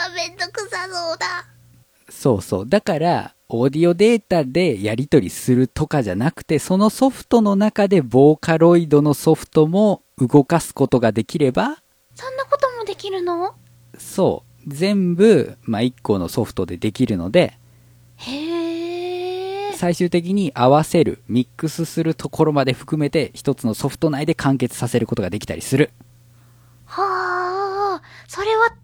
[2.16, 2.68] そうそう。
[2.68, 11.76] だから、オーディオデータでやり取りするとかじゃなくて、そのソフトの中でボーカロイドのソフトも動かすことができれば、
[12.14, 13.54] そんなこともできるの？
[13.98, 14.70] そう。
[14.74, 17.58] 全部、まあ、1個のソフトでできるので、
[18.16, 19.72] へえ。
[19.74, 25.90] 最終的に合わせる、ミックスするところまで含めて、一つのソフト内で完結させることができたりする。
[26.86, 28.02] はあ。
[28.26, 28.74] それは、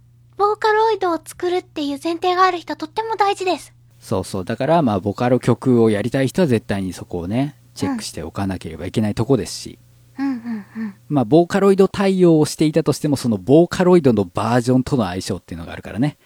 [0.43, 3.73] ボーカロイドを作るっていう前提がある人とっても大事です。
[4.01, 4.45] そうそう。
[4.45, 9.79] だから、まあ、ボカロ曲をやりたい人は絶対にそこをね、チェックしておかなければいけないとこですし、
[10.19, 10.95] うんうんうん。
[11.09, 16.19] まあ、ボーカロイド対応をしていたとしても、そのボーカロイドのバージョンとの相性っていうのがあるからね。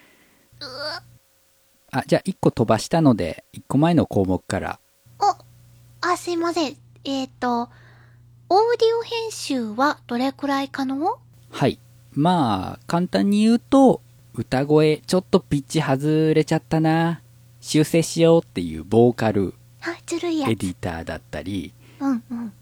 [1.91, 4.79] あ、じゃあ、1個飛ばしたので、1個前の項目から、
[5.19, 6.75] お、あ、すいません。
[7.03, 11.19] えっ、と、オーディオ編集はどれくらい可能？
[11.51, 11.79] はい。
[12.13, 14.01] まあ、簡単に言うと、
[14.39, 17.23] 歌声、ちょっとピッチ外れちゃったな、
[17.59, 19.55] 修正しようっていうボーカル。
[19.81, 22.53] エディターだったり、うんうん。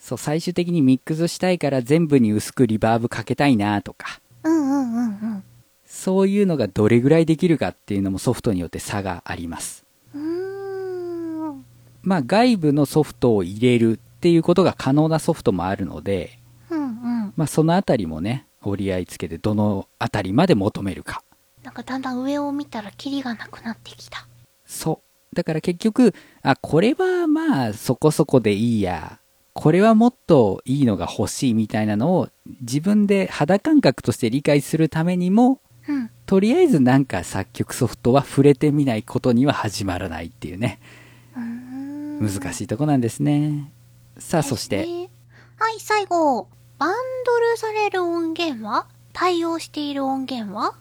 [0.00, 5.44] そう、最終的にミックスしたいから全部に薄くリバーブかけたいなとか、うんうんうんうん。
[5.86, 9.84] そういうのがどれぐらいできるかっていうのもソフトによって差があります。
[10.12, 11.64] うーん。
[12.02, 17.32] まあ、外部のソフトを入れるっていうことが可能なソフトもあるので、うんうん。
[17.36, 21.22] まあ、そのあたりもね、折り合いつけてどのあたりまで求めるか。
[21.62, 24.26] なんかだんだん上を見たらキリがなくなってきた。
[24.66, 25.00] そ
[25.32, 25.36] う。
[25.36, 29.18] だから結局、あ、これはまあそこそこでいいや。
[29.54, 32.28] これはもっといいのが欲しいみたいなのを
[32.62, 36.10] 自分で肌感覚として理解するためにも、うん。
[36.26, 40.80] とりあえずなんか作曲ソフトは触れてみないことには始まらないっていうね。
[42.22, 43.72] 難しいとこなんですね。
[44.16, 45.10] さあ、そして、ね
[45.58, 46.48] はい、最後。
[46.82, 48.88] バンドルされる音源は？
[49.12, 50.74] 対応している音源は？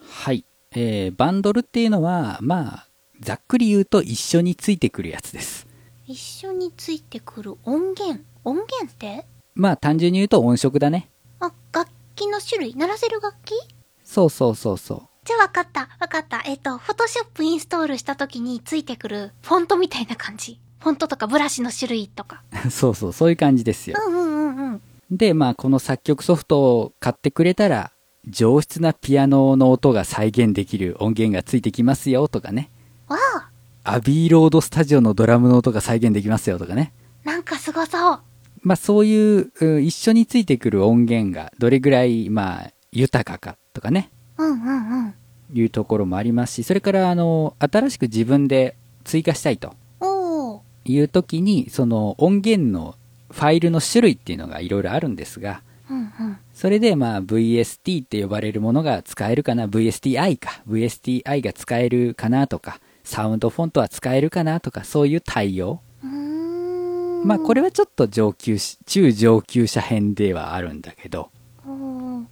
[0.00, 0.44] はい。
[0.72, 2.88] えー、バンドルっていうのは、まあ、
[3.20, 5.68] ざっくり言うと一緒についてくるやつです。
[6.08, 8.24] 一緒についてくる音源？
[8.42, 9.26] 音源って？
[9.54, 11.08] まあ、単純に言うと音色だね。
[11.38, 12.74] あ、楽器の種類？
[12.74, 13.54] 鳴らせる楽器？
[14.02, 15.02] そうそうそうそう。
[15.24, 16.42] じゃあわかった、わかった。
[16.46, 20.58] えっ、と、フォトショップインストールした時についてくるフォントみたいな感じ。
[20.80, 22.42] フォントとかブラシの種類とか。
[22.72, 23.96] そうそう、そういう感じですよ。
[24.04, 24.82] うんうんうんうん。
[25.10, 27.92] で、まあ、この作曲ソフトを買ってくれたら、
[28.26, 32.70] 上質なピアノの音が再現できる音源がついてきますよとかね。
[33.06, 33.16] わ
[33.84, 36.92] あ、アビーロードスタジオのドラムの音が再現できますよとかね。
[37.24, 38.20] なんかすごそう。
[38.62, 44.10] まあ、そういう、うん一緒についてくる音源がどれぐらい、まあ、豊かかとかね。
[44.36, 45.14] うんうんうん。
[45.54, 49.74] いうところもありますし、それから、あの、新しく自分で追加したいと。
[50.84, 52.94] いう時に、その音源の
[53.30, 56.38] ファイルの種類っていうのがいろいろあるんですが、うんうん。
[56.54, 65.80] それでまあ VST って呼ばれるものが使えるかな VSTi か VSTi が使えるかなとかサウンドフォントは使えるかなとかそういう対応。
[67.24, 71.30] まあこれはちょっと上級し中上級者編ではあるんだけど
[71.66, 72.28] 音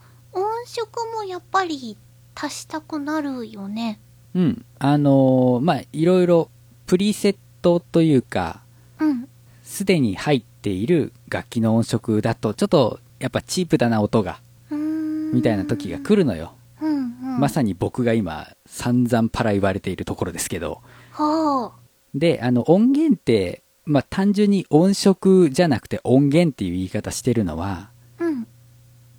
[0.66, 1.96] 色もやっぱり
[2.34, 3.98] 足したくなるよね。
[4.34, 6.50] うんあのーまあいろいろ
[6.86, 8.60] プリセットというか
[9.00, 9.28] うん。
[9.62, 14.40] すでに入っている楽器の音色だとちょっとやっぱチープだな音が。
[15.32, 17.40] みたいな時が来るのようんうん。
[17.40, 20.82] まさに僕が今散々パラ言われているところですけど。
[22.14, 28.46] で、あの音源って、まあ、単純に音色じゃなくて音源っていう言い方してるのは、うん。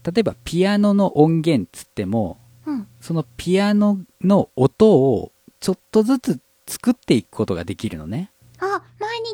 [0.04, 2.88] 例えばピアノの音源っつっても、うん。
[3.00, 8.32] そのピアノの音をちょっとずつ作っていくことができるのね。
[8.60, 8.82] あ、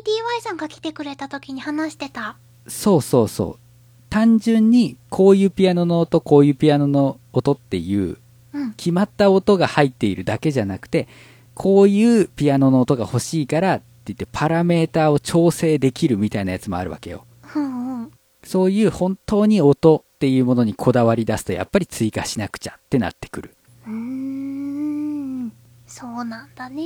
[0.04, 2.36] DY さんが来てくれた時に話してた。
[2.66, 3.58] そうそうそう。
[4.10, 8.18] 単純にこういうピアノの音、こういうピアノの音っていう
[8.52, 8.72] うん。
[8.74, 11.08] 決まった音が入っているだけじゃなくて、
[11.54, 17.24] こういうピアノの音が欲しいからって言ってパラメーターを調整できるみたいなやつもあるわけよ。
[17.54, 18.10] うんうん。
[18.42, 23.56] そういう本当に音っていうものにこだわり出すとやっぱり追加しなくちゃってなってくる。
[23.86, 25.52] うーん。
[25.86, 26.82] そうなんだね。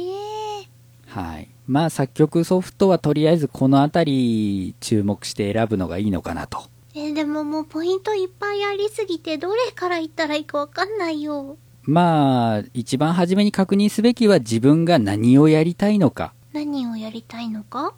[1.09, 1.49] はい。
[1.67, 6.65] まあ作曲ソフトはとりあえずこのあたり注目して選ぶのがいいのかなと。
[6.95, 11.57] えーでももうポイントいっぱいありすぎて、どれから言ったらいいかわかんないよ。
[11.83, 16.35] まあ、一番初めに確認すべきは自分が何をやりたいのか。
[16.53, 17.95] 何をやりたいのか？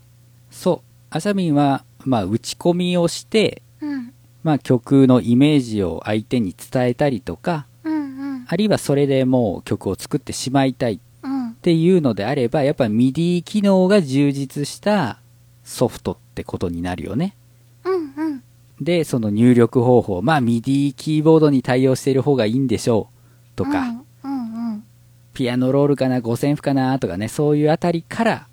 [0.50, 0.88] そう。
[1.10, 4.12] あさみんは、まあ打ち込みをして、うん。
[4.44, 7.96] まあ曲のイメージを相手に伝えたりとか、うんう
[8.38, 8.46] ん。
[8.46, 11.00] あるいはそれでもう曲を作ってしまいたい。
[11.60, 15.20] うっていうのであれば、やっぱ MIDI 機能が充実した
[15.62, 17.36] ソフトってことになるよね。
[17.84, 18.42] うんうん。
[18.80, 23.10] で、その入力方法、まあ MIDI キーボードに対応している方がいいんでしょ
[23.54, 23.56] う。
[23.56, 23.80] とか、
[24.24, 24.84] うんうんうん。
[25.34, 28.46] ピアノロールかな、五線譜かな、とかね、そういうあたりから、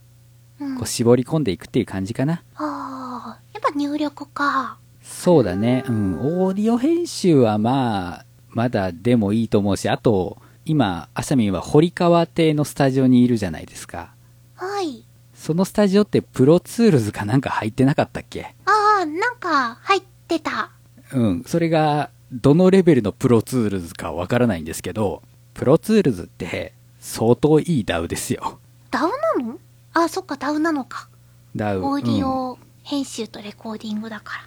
[0.60, 2.44] うんこう絞り込んでいくっていう感じかな。
[2.56, 4.78] ああ、やっぱ入力か。
[5.02, 5.86] そうだね。
[5.88, 6.20] うん。
[6.20, 14.12] オーディオ編集はまあ、まだでもいいと思うし、あと、今、アシャミンは堀川邸のスタジオにいるじゃないですか。
[14.56, 15.04] はい。
[15.34, 18.54] そのスタジオって Pro Tools かなんか入ってなかったっけ？
[18.66, 20.72] ああ、なんか入ってた。
[21.14, 21.44] うん。
[21.46, 25.22] それが、どのレベルの Pro Tools かわからないんですけど、
[25.54, 28.60] Pro Tools って相当いい DAW ですよ。
[28.92, 29.58] DAWなの？
[29.94, 31.08] あ、そっか、 DAWなのか。
[31.56, 31.80] DAW。
[31.82, 34.44] オーディうんオ編集とレコーディングだから。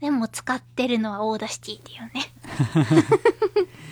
[0.00, 3.68] でも使ってるのは Audacity っていうね。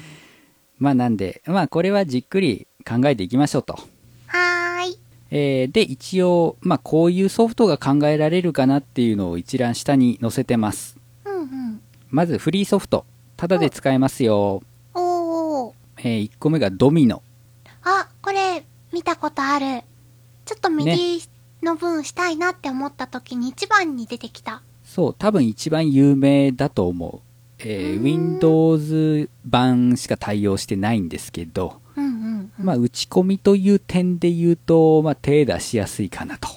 [0.80, 3.74] まあなんで、まあこれはじっくり考えていきましょうと。
[4.26, 4.98] はーい。
[5.30, 10.96] えーで、一応、まあこういうソフトが考えられるかなっていうのを一覧下に載せてます。
[11.26, 11.80] うんうん。
[12.08, 13.04] まずフリーソフト。
[13.36, 14.62] ただで使えますよ。
[14.94, 15.72] おー。
[15.98, 17.22] え1個目がドミノ。
[17.82, 19.82] あ、これ、見たことある。
[20.46, 21.22] ちょっと右
[21.62, 24.62] の分したいなって思った時に一番に出てきた。
[24.82, 27.29] そう、多分一番有名だと思う。
[27.64, 32.12] えー Windows 版しか対応してないんですけど、うんうん
[32.58, 32.64] うん。
[32.64, 36.48] まあ打ち込みという点で言うと、まあ手出しやすいかなと。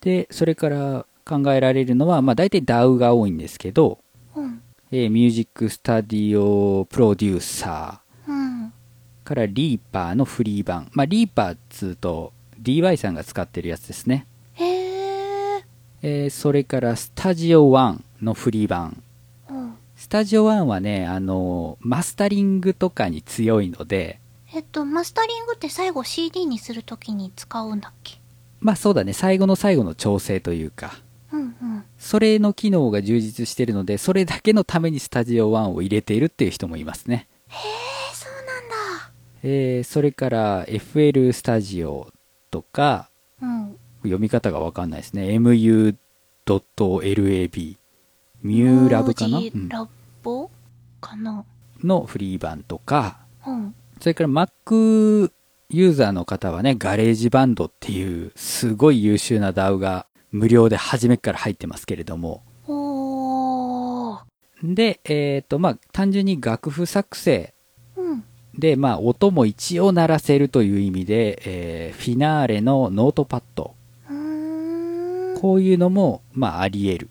[0.00, 3.98] で、それから考えられるのは、まあ大体 DAW が多いんですけど、
[4.34, 4.60] うん。
[4.90, 8.66] えー、ミュージックスタディオプロデューサうん。
[8.66, 8.70] ー
[9.24, 10.88] からリーパーのフリー版。
[10.92, 14.26] まあリーパーっつうと DY さんが使ってるやつですね。
[14.54, 15.62] へー。
[16.02, 19.02] えーそれからスタジオ1のフリー版。
[20.02, 20.06] うん。
[20.06, 24.18] スタジオ1はね、あの、マスタリングとかに強いので、
[24.54, 28.18] えっと、マスタリングって最後 CD にするときに使うんだっけ？
[28.60, 30.94] まあそうだね、最後の最後の調整というか、
[31.32, 31.84] うんうん。
[31.98, 37.28] それの機能が充実してるので、それだけのために Studio One を入れているっていう人もいますね。
[37.48, 37.56] えー、
[38.14, 39.10] そうなんだ。
[39.42, 42.12] えーそれから FL スタジオ
[42.50, 43.08] とか、
[43.40, 43.76] うん。
[44.02, 45.38] 読み方がわかんないですね。
[45.38, 45.96] mu.lab。
[48.42, 49.88] ミューラブかな、うんラ
[50.22, 50.50] ボ
[51.00, 51.44] かな？
[51.82, 53.74] のフリー版とか、うん。
[54.00, 55.30] それから Mac
[55.68, 62.42] ユーザーの方はね、 GarageBand っていうすごい優秀な DAW が無料で初めから入ってますけれども。
[64.62, 67.52] で、えっ、と、まあ、単純に楽譜作成
[67.96, 68.24] うん。
[68.54, 73.74] で、まあ、音も一応鳴らせるという意味で、えー Finale の NotePad。
[75.40, 77.10] こういうのも、まあ、あり得る。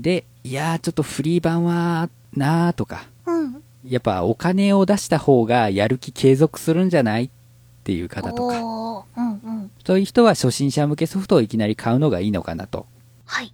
[0.00, 3.62] で、いやー、ちょっとフリー版はなーとか、うん。
[3.84, 7.30] やっぱお金を出した方がやる気継続するんじゃないっ
[7.84, 8.58] ていう方とか。
[8.58, 9.70] うんうん。
[9.84, 12.86] そういう人は初心者向けソフトをいきなり買うのがいいのかなと。
[13.24, 13.52] はい。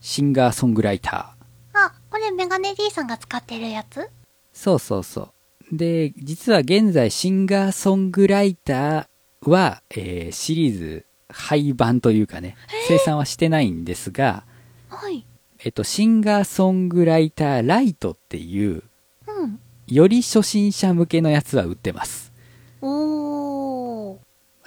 [0.00, 1.78] シンガーソングライター。
[1.78, 4.08] あ、これメガネ D さんが使ってるやつ？
[4.52, 5.30] そうそうそ
[5.72, 5.76] う。
[5.76, 12.56] で、実は現在シンガーソングライターは、えーシリーズ廃版というかね、
[12.88, 14.44] 生産はしてないんですが、
[14.88, 15.24] はい。
[15.60, 18.82] えっと、シンガーソングライターライトっていう、
[19.26, 19.60] うん。
[19.88, 22.32] より初心者向けのやつは売ってます。
[22.80, 24.18] おー。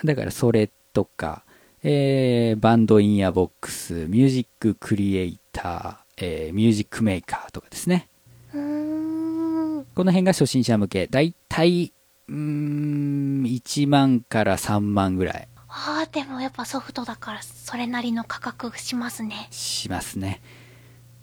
[0.04, 1.44] だからそれとか、
[1.84, 8.10] えー Band-in-a-Box、 Music Creator、えー Music Maker とかですね。
[8.52, 11.08] この辺が初心者向け。
[11.08, 11.94] だいたい、
[12.28, 19.48] うーん、1万から3万ぐらいあー、でもやっぱソフトだからそれなりの価格しますね。
[19.52, 20.42] しますね。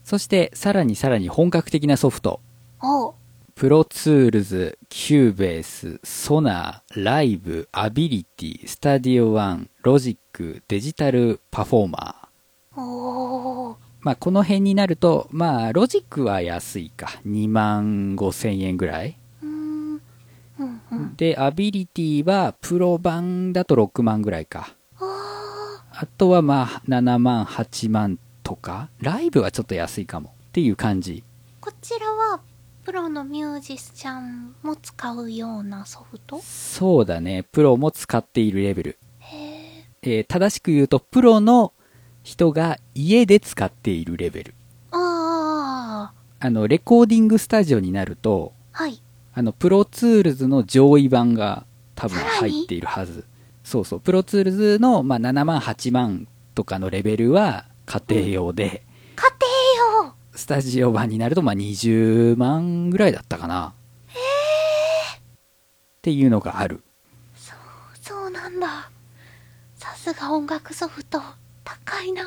[0.09, 2.41] そして、さらにさらに本格的なソフト。
[2.81, 3.15] おう。
[3.55, 12.81] Pro Tools、 Cubase、 SONAR、 Live、 ABILITY、 Studio One、 Logic、 Digital Performerー。
[12.81, 13.77] おー。
[14.01, 17.21] まあ、この辺になると、まあ、ロジックは安いか。
[17.27, 19.19] 2万5千円ぐらい。
[19.43, 19.93] うーん。
[19.93, 20.01] うん
[20.91, 21.17] うん。
[21.19, 24.75] で、アビリティは、プロ版だと6万ぐらいか。
[24.99, 28.19] ああとはまあ、7万、8万
[28.49, 28.89] とか。
[29.01, 30.35] ライブはちょっと安いかも。
[30.49, 31.23] っていう感じ。
[31.61, 31.65] ー。
[31.65, 32.41] こちらは、
[32.83, 36.41] プロのミュージシャンも使うようなソフト？
[36.43, 37.43] そうだね。
[37.53, 38.99] プロも使っているレベル。
[39.19, 41.75] へえー正しく言うと、プロの
[42.23, 44.53] 人が家で使っているレベル。
[44.53, 44.55] ー。
[44.93, 48.79] ああの、レコーディングスタジオになると、ー。
[48.85, 49.03] はい。
[49.35, 53.27] あの、 Pro Tools の上位版が多分入っているはず。
[53.63, 54.01] そうそう。
[54.01, 58.85] Pro Tools の、まあ、7万、8万とかのレベルは家庭用で、
[59.17, 59.25] 家
[59.97, 63.69] 庭用スタジオ版になると、まあ、20万ぐらいだったかな。
[63.69, 66.85] ってっていうのがある。
[68.03, 68.91] そうなんだ。
[69.77, 71.23] さすが音楽ソフト。
[71.65, 72.25] 高いな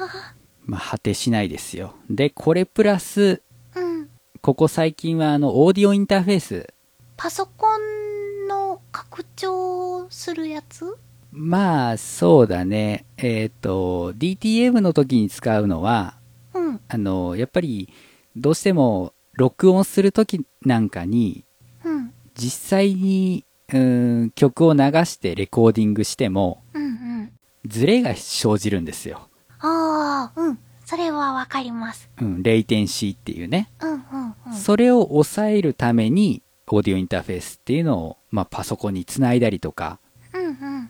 [0.66, 1.94] まあ、果てしないですよ。
[2.10, 3.44] で、これプラス、
[3.76, 4.10] うん。
[4.42, 6.74] ここ最近はあの、オーディオインターフェース。
[7.18, 10.98] パソコンの拡張するやつ
[11.32, 13.06] まあ、そうだね。
[13.18, 16.18] えっ、と、DTM の時に使うのは、
[16.54, 16.82] うん。
[16.88, 17.94] あの、やっぱり、
[18.36, 21.46] どうしても、録音する時なんかに、
[21.86, 22.14] うん。
[22.36, 27.32] 実際に、うーん、曲を流してレコーディングしても、うんうん。
[27.66, 29.30] ズレが生じるんですよ。
[29.60, 30.60] ああ、うん。
[30.86, 32.10] それはわかります。
[32.20, 33.72] うん、レイテンシーっていうね。
[33.82, 34.54] うんうんうん。
[34.54, 40.00] それを抑えるために、オーディオインターフェースっていうのを、まあ、パソコンにつないだりとか、
[40.34, 40.90] うんうん。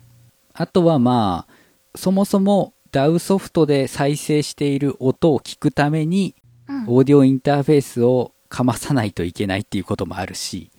[0.54, 6.34] あとはまあ、そもそも DAW ソフトで再生している音を聞くために、
[6.68, 6.84] うん。
[6.88, 10.70] オーディオインターフェースをかまさないといけないっていうこともあるし、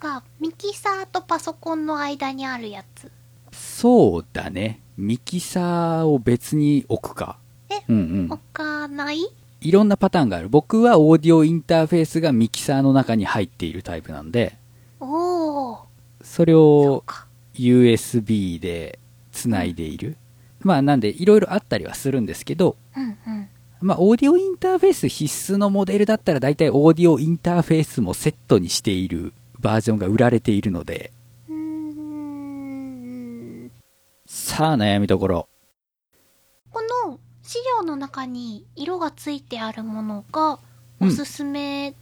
[0.00, 3.12] が、ミキサーとパソコンの間にあるやつ。
[3.52, 4.80] そうだね。
[4.96, 7.38] ミキサーを別に置くか。
[7.68, 7.98] えうんう
[8.28, 8.38] ん置。
[8.52, 9.20] かない？
[9.60, 10.48] いろんなパターンがある。
[10.48, 14.56] 僕はオーディオインターフェースがミキサーの中に入っているタイプなんで、
[14.98, 15.78] おー。
[16.22, 17.26] それをそうか。
[17.68, 18.98] USB で
[19.32, 20.16] 繋いでいる。
[20.60, 23.48] まあなんでいろいろあったりはするんですけど、うんうん。
[23.80, 31.12] まあオーディオインターフェース必須のモデルだったら大体オーディオインターフェースもセットにしているバージョンが売られているので。
[34.26, 35.48] さあ悩みどころ。
[36.70, 40.60] この資料の中に色がついてあるものが
[41.00, 41.94] おすすめっ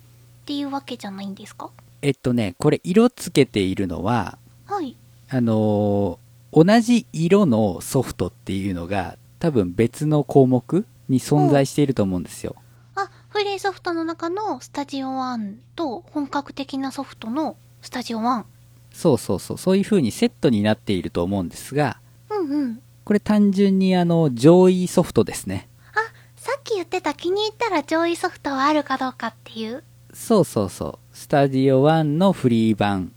[0.44, 1.70] ていうわけじゃないんですか、
[2.02, 4.96] えっとね、これ色つけているのは、はい。
[5.30, 12.56] あのー同じ色のソフトっていうのが多分別の項目に存在していると思うんですよ。
[12.94, 18.44] あ、フリーソフトの中のスタジオ1と本格的なソフトのスタジオ1。
[18.92, 22.00] そうそうそう、そういう風にセットになっていると思うんですが、
[22.30, 22.82] うんうん。
[23.04, 25.68] これ単純にあの、上位ソフトですね。
[25.92, 25.98] あ、
[26.36, 29.84] さっき言ってた気に入ったら上位ソフトはあるかどうかっていう？
[30.14, 31.16] そうそうそう。
[31.16, 33.12] Studio One のフリー版うん。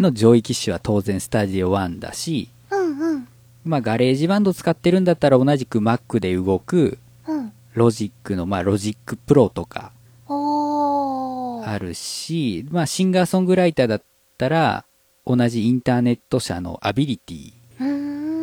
[0.00, 3.28] の上位機種は当然 Studio One だし、うんうん。
[3.64, 7.52] まあ GarageBand 使ってるんだったら同じく Mac で動くうん。
[7.74, 9.92] ロジックのまあ Logic Pro とか。
[10.28, 14.02] あるし、まあ Singer Song Writer だっ
[14.38, 14.84] たら
[15.26, 17.58] 同じインターネット社の ABILITY。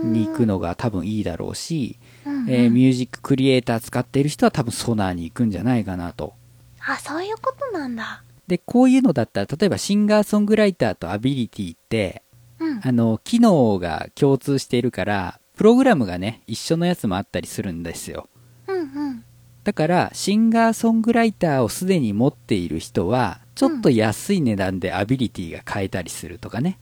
[0.04, 6.34] に行くのが多分いいだろうし、うんうん、えーミュージッククリエイター使ってる人は多分 SONAR に行くんじゃないかなと。
[6.80, 8.22] あ、そういうことなんだ。
[8.48, 12.24] で、こういうのだったら、例えばシンガーソングライターとアビリティって、
[12.60, 12.82] うん。
[12.84, 18.30] あの、機能が共通しているから、プログラムがね、一緒のやつもあったりするんですよ。
[18.68, 19.24] うんうん。
[19.64, 26.78] だから、シンガーソングライターをすでに持っている人は、ちょっと安い値段でアビリティが買えたりするとかね。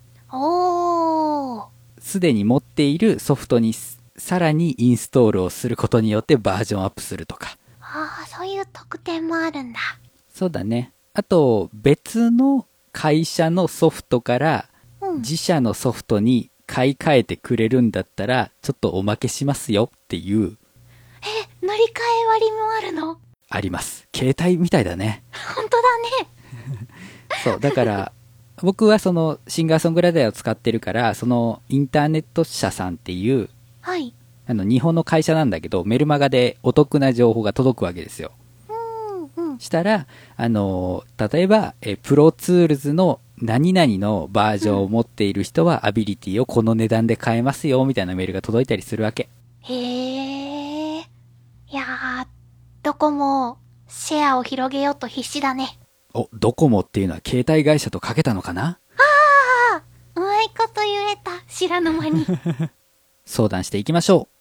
[2.00, 3.74] すでに持っているソフトに
[4.18, 7.58] さらにインストールをすることによってバージョンアップするとか。
[7.80, 9.80] ああ、そういう特典もあるんだ。
[10.34, 10.92] そうだね。
[11.14, 14.70] あと、別の会社のソフトから
[15.02, 15.18] うん。
[15.18, 20.58] 自社のソフトに買い替えてくれるんだったら、ちょっとおまけしますよっていう、
[21.22, 21.84] え、乗り換
[22.24, 23.20] え割もあるの？
[23.50, 24.08] あります。
[24.16, 25.24] 携帯みたいだね。
[25.56, 26.88] 本当だね。
[27.44, 28.12] そう、だから、
[28.62, 33.50] 僕はそのシンガーソングライターを使ってるから、そのインターネット社さんっていう、
[33.82, 34.14] はい。
[34.48, 38.32] あの日本の会社なんだけど、メルマガでお得な情報が届くわけですよ。
[39.60, 49.30] したら、あの、例えば、え、 Pro Tools の何々のバージョンを持っている人は、 ABILITY をこの値段で買えますよ、みたいなメールが届いたりするわけ。
[49.62, 51.00] へえ。
[51.00, 51.04] い
[51.72, 52.28] やー、
[52.84, 55.80] どこも、シェアを広げようと必死だね。
[56.14, 58.80] お、ドコモっていうのは携帯会社とかけたのかな？
[59.76, 59.82] あ
[60.16, 61.32] うまいこと言えた。
[61.52, 62.24] 知らぬ間に。
[62.26, 62.34] は
[62.66, 62.72] い。
[63.26, 64.33] 相談していきましょう。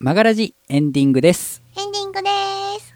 [0.00, 1.60] マガラジエンディングです。
[1.76, 2.94] エンディングでーす。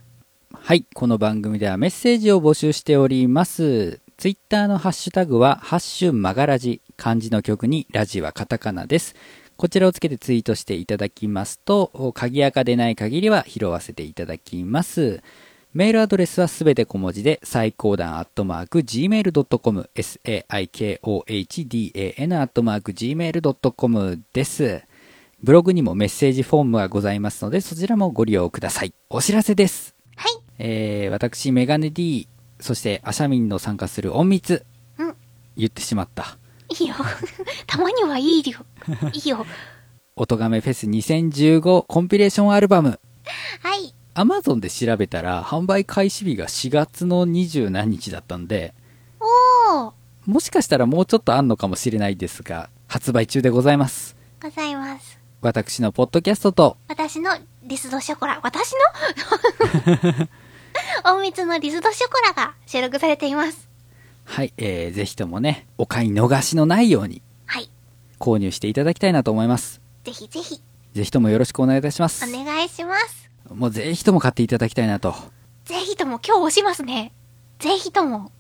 [0.55, 0.87] はい。
[0.95, 4.01] この番組ではメッセージを募集しております。
[4.17, 6.81] ツイッターのハッシュタグは、ハッシュマガラジ。
[6.97, 9.17] 漢字の曲にラジはカタカナです。
[9.57, 15.25] こちらをつけてツイートしていただきますと、鍵垢でない限りは拾わせていただきます。
[15.75, 24.85] メールアドレスはすべて小文字で、最高段アットマーク gmail.com、saikohdan アットマーク gmail.com です。
[25.43, 28.95] ブログにもメッセージフォームがございますので、そちらもご利用ください。
[29.11, 29.97] お知らせです。
[30.15, 30.41] はい。
[30.59, 32.29] えー、私、メガネ D、
[32.61, 34.65] そしてアシャミンの参加する隠密、
[34.99, 35.17] うん。
[35.57, 36.39] 言ってしまった。
[36.69, 36.95] いいよ。
[37.67, 38.61] たまにはいいよ。
[39.13, 39.45] いいよ。
[40.15, 43.01] 音亀フェス2015コンピレーションアルバム。
[43.63, 43.93] はい。
[44.15, 48.75] アマゾンで調べたら販売開始日が4月の20何日だったんで、
[49.19, 49.93] おー。
[50.27, 54.15] もしかしたらもうちょっとあんのかもしれないですが、発売中でございます。
[54.41, 55.12] ございます。
[55.43, 58.75] 私のポッドキャストと、私のリスドショコラ、私
[60.15, 60.29] の？
[61.17, 63.69] 隠密のリスドショコラが収録されています。
[64.23, 67.69] はい、えー、ぜひともね、お買い逃しのないようにはい。
[68.21, 69.81] 購入していただきたいなと思います。
[70.05, 70.63] ぜひぜひ、
[70.93, 72.25] ぜひともよろしくお願いいたします。
[72.25, 73.29] お願いします。
[73.53, 75.13] もうぜひとも買っていただきたいなと。
[75.65, 77.13] ぜひとも今日押しますね。
[77.59, 78.31] ぜひとも。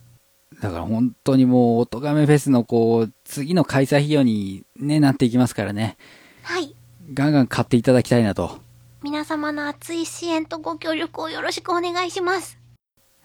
[0.61, 5.97] だから本当にもう、音亀フェスのこう、次の開催費用にね、なっていきますからね。
[6.45, 6.77] はい。
[7.15, 8.59] ガンガン買っていただきたいなと。
[9.03, 12.59] 皆様の熱い支援とご協力をよろしくお願いします。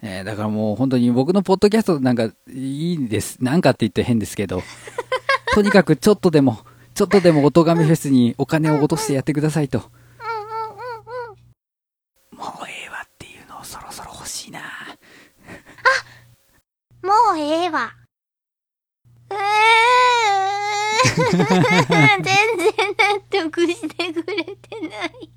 [0.02, 3.44] えーだからもう本当に僕のポッドキャストなんかいいんです。
[3.44, 4.62] なんかって言って変ですけど、
[5.54, 6.60] とにかくちょっとでも、
[6.94, 9.80] ちょっとでも音亀フェスにお金を落としてやってくださいと。
[9.80, 11.38] うんうんうん
[12.32, 12.38] うん。
[12.38, 14.62] もうええわっていうのをそろそろ欲しいな。
[17.04, 17.92] もうええわ。
[19.30, 20.57] うーん。
[21.28, 22.34] 全然
[22.98, 25.30] 納得してくれてない。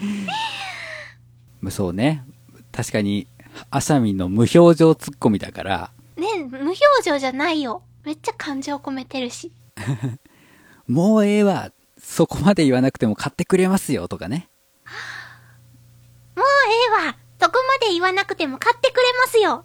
[1.70, 2.24] そうね。
[2.72, 3.26] 確かに、
[3.70, 7.82] アシャミンの無表情ツッコミだから、ね無表情じゃないよ。
[8.04, 9.52] めっちゃ感情込めてるし。
[10.86, 11.72] もうええわ。
[11.98, 14.48] そこまで言わなくても買ってくれますよとかね。
[16.36, 17.16] もうええわ。
[17.40, 19.64] そこまで言わなくても買ってくれますよ。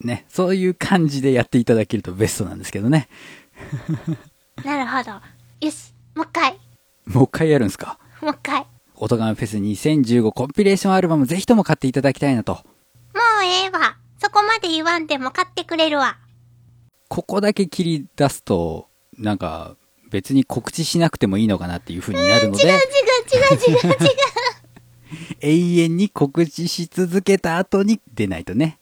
[0.00, 0.24] ね。
[0.28, 3.08] そういう感じでやっていただけるとベストなんですけどね。
[4.64, 5.20] なるほど。
[5.66, 5.94] よし。
[6.14, 6.58] もう一回。
[7.06, 7.98] もう一回やるんすか？
[8.20, 8.60] もう一回。
[8.60, 12.54] も音亀フェス2015コンピレーションアルバムぜひとも買っていただきたいなと。
[13.14, 13.96] うええわ。
[14.18, 16.16] そこまで言わんでも買ってくれるわ。
[17.08, 18.88] ここだけ切り出すと、
[19.18, 19.76] なんか、
[20.10, 24.10] 別に告知しなくてもいいのかなっていう風になるので、違う違う違う違う違う。
[25.40, 28.78] 永遠に告知し続けた後に出ないとね。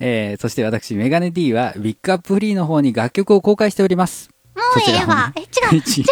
[0.00, 4.30] えー、そして私、メガネ D は、ビッグアップフリーの方に楽曲を公開しております。
[4.56, 5.32] もうええわ。
[5.36, 5.76] え、 違う。
[5.76, 5.80] 違う。
[5.80, 5.80] 違う。
[5.80, 6.04] 違う。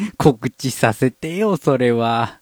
[0.00, 2.40] ち告知させてよ、それは。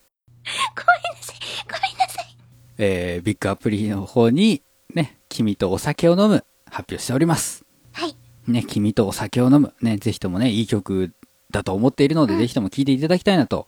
[0.76, 1.36] ごめんなさい。
[1.66, 2.36] ごめんなさい。
[2.78, 4.62] えー、ビッグアップフリーの方に、
[4.94, 7.64] ね、君とお酒を飲む、発表しております。
[7.92, 8.16] はい。
[8.46, 9.74] ね、君とお酒を飲む。
[9.80, 11.12] ね、ぜひともね、いい曲
[11.50, 13.66] だと思っているので、ぜひとも聴いていただきたいなと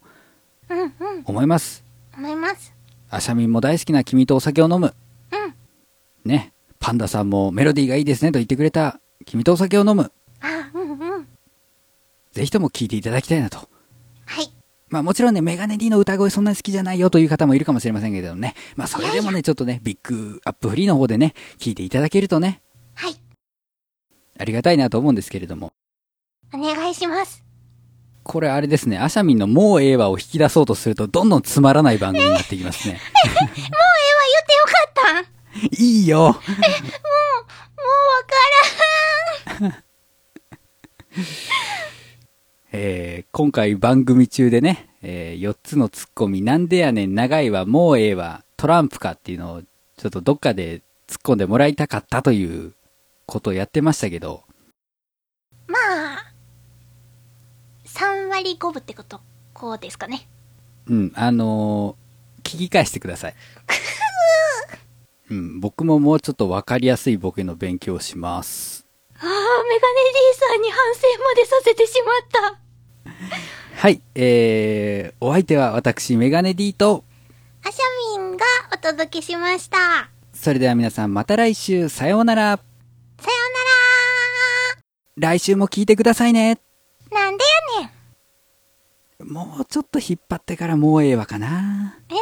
[0.68, 0.92] うんうん。
[1.24, 1.84] 思います。
[2.16, 2.72] 思います。
[3.10, 4.94] アシャミンも大好きな君とお酒を飲む。
[5.32, 6.30] うん。
[6.30, 10.12] ね、パンダさんもメロディーがいいですねと言ってくれた、君とお酒を飲む。
[10.40, 11.28] あ、うんうん。
[12.32, 13.68] ぜひとも聴いていただきたいなと。
[14.26, 14.52] はい。
[14.88, 18.54] まあもちろんね、メガネ D の歌声そんなに好きじゃないよという方もいるかもしれませんけれどもね。
[18.76, 22.62] まあそれでもね、ちょっとね、ビッグアップフリーの方でね、聴いていただけるとね、
[22.94, 23.16] はい。
[24.38, 25.72] ありがたいなと思うんですけれども。
[26.54, 27.42] お願いします。
[28.22, 32.94] これあれですね、アシャミンのもうええわを引き出そうとすると、どんどんつまらない番組になってきますね。
[32.94, 33.00] も
[33.40, 33.95] う
[34.96, 35.24] っ
[35.70, 36.40] たいいよもう、もうわ
[39.58, 39.74] からん。
[42.72, 52.72] えー今回番組中でね、え4つのツッコミ、なんでやねん、長いはもうええわ、トランプかっていうのを、ちょっとどっかで突っ込んでもらいたかったという
[53.26, 54.44] ことをやってましたけど、
[55.66, 56.32] まあ、
[57.84, 59.20] 3割5分ってこと、
[59.52, 60.28] こうですかね。
[60.86, 62.06] うん、あのー
[62.46, 63.34] 聞き返してください。
[65.30, 68.86] うん、僕ももうちょっとわかりやすいボケの勉強をします。
[69.18, 73.80] ああ、メガネ D さんに反省までさせてしまった。
[73.80, 77.04] はい、えー、お相手は私、メガネ D と、
[77.64, 80.10] アシャミンがお届けしました。
[80.32, 82.58] それでは皆さんまた来週、さようなら。
[83.18, 83.36] さよ
[85.18, 86.60] 来週も聞いてくださいね。
[87.10, 87.44] うならなんで
[87.80, 87.88] や
[89.24, 89.32] ねん。
[89.32, 91.96] もうちょっと引っ張ってからもうええわかな。
[92.10, 92.18] ええー、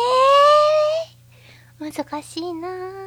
[1.78, 3.03] 難しいな。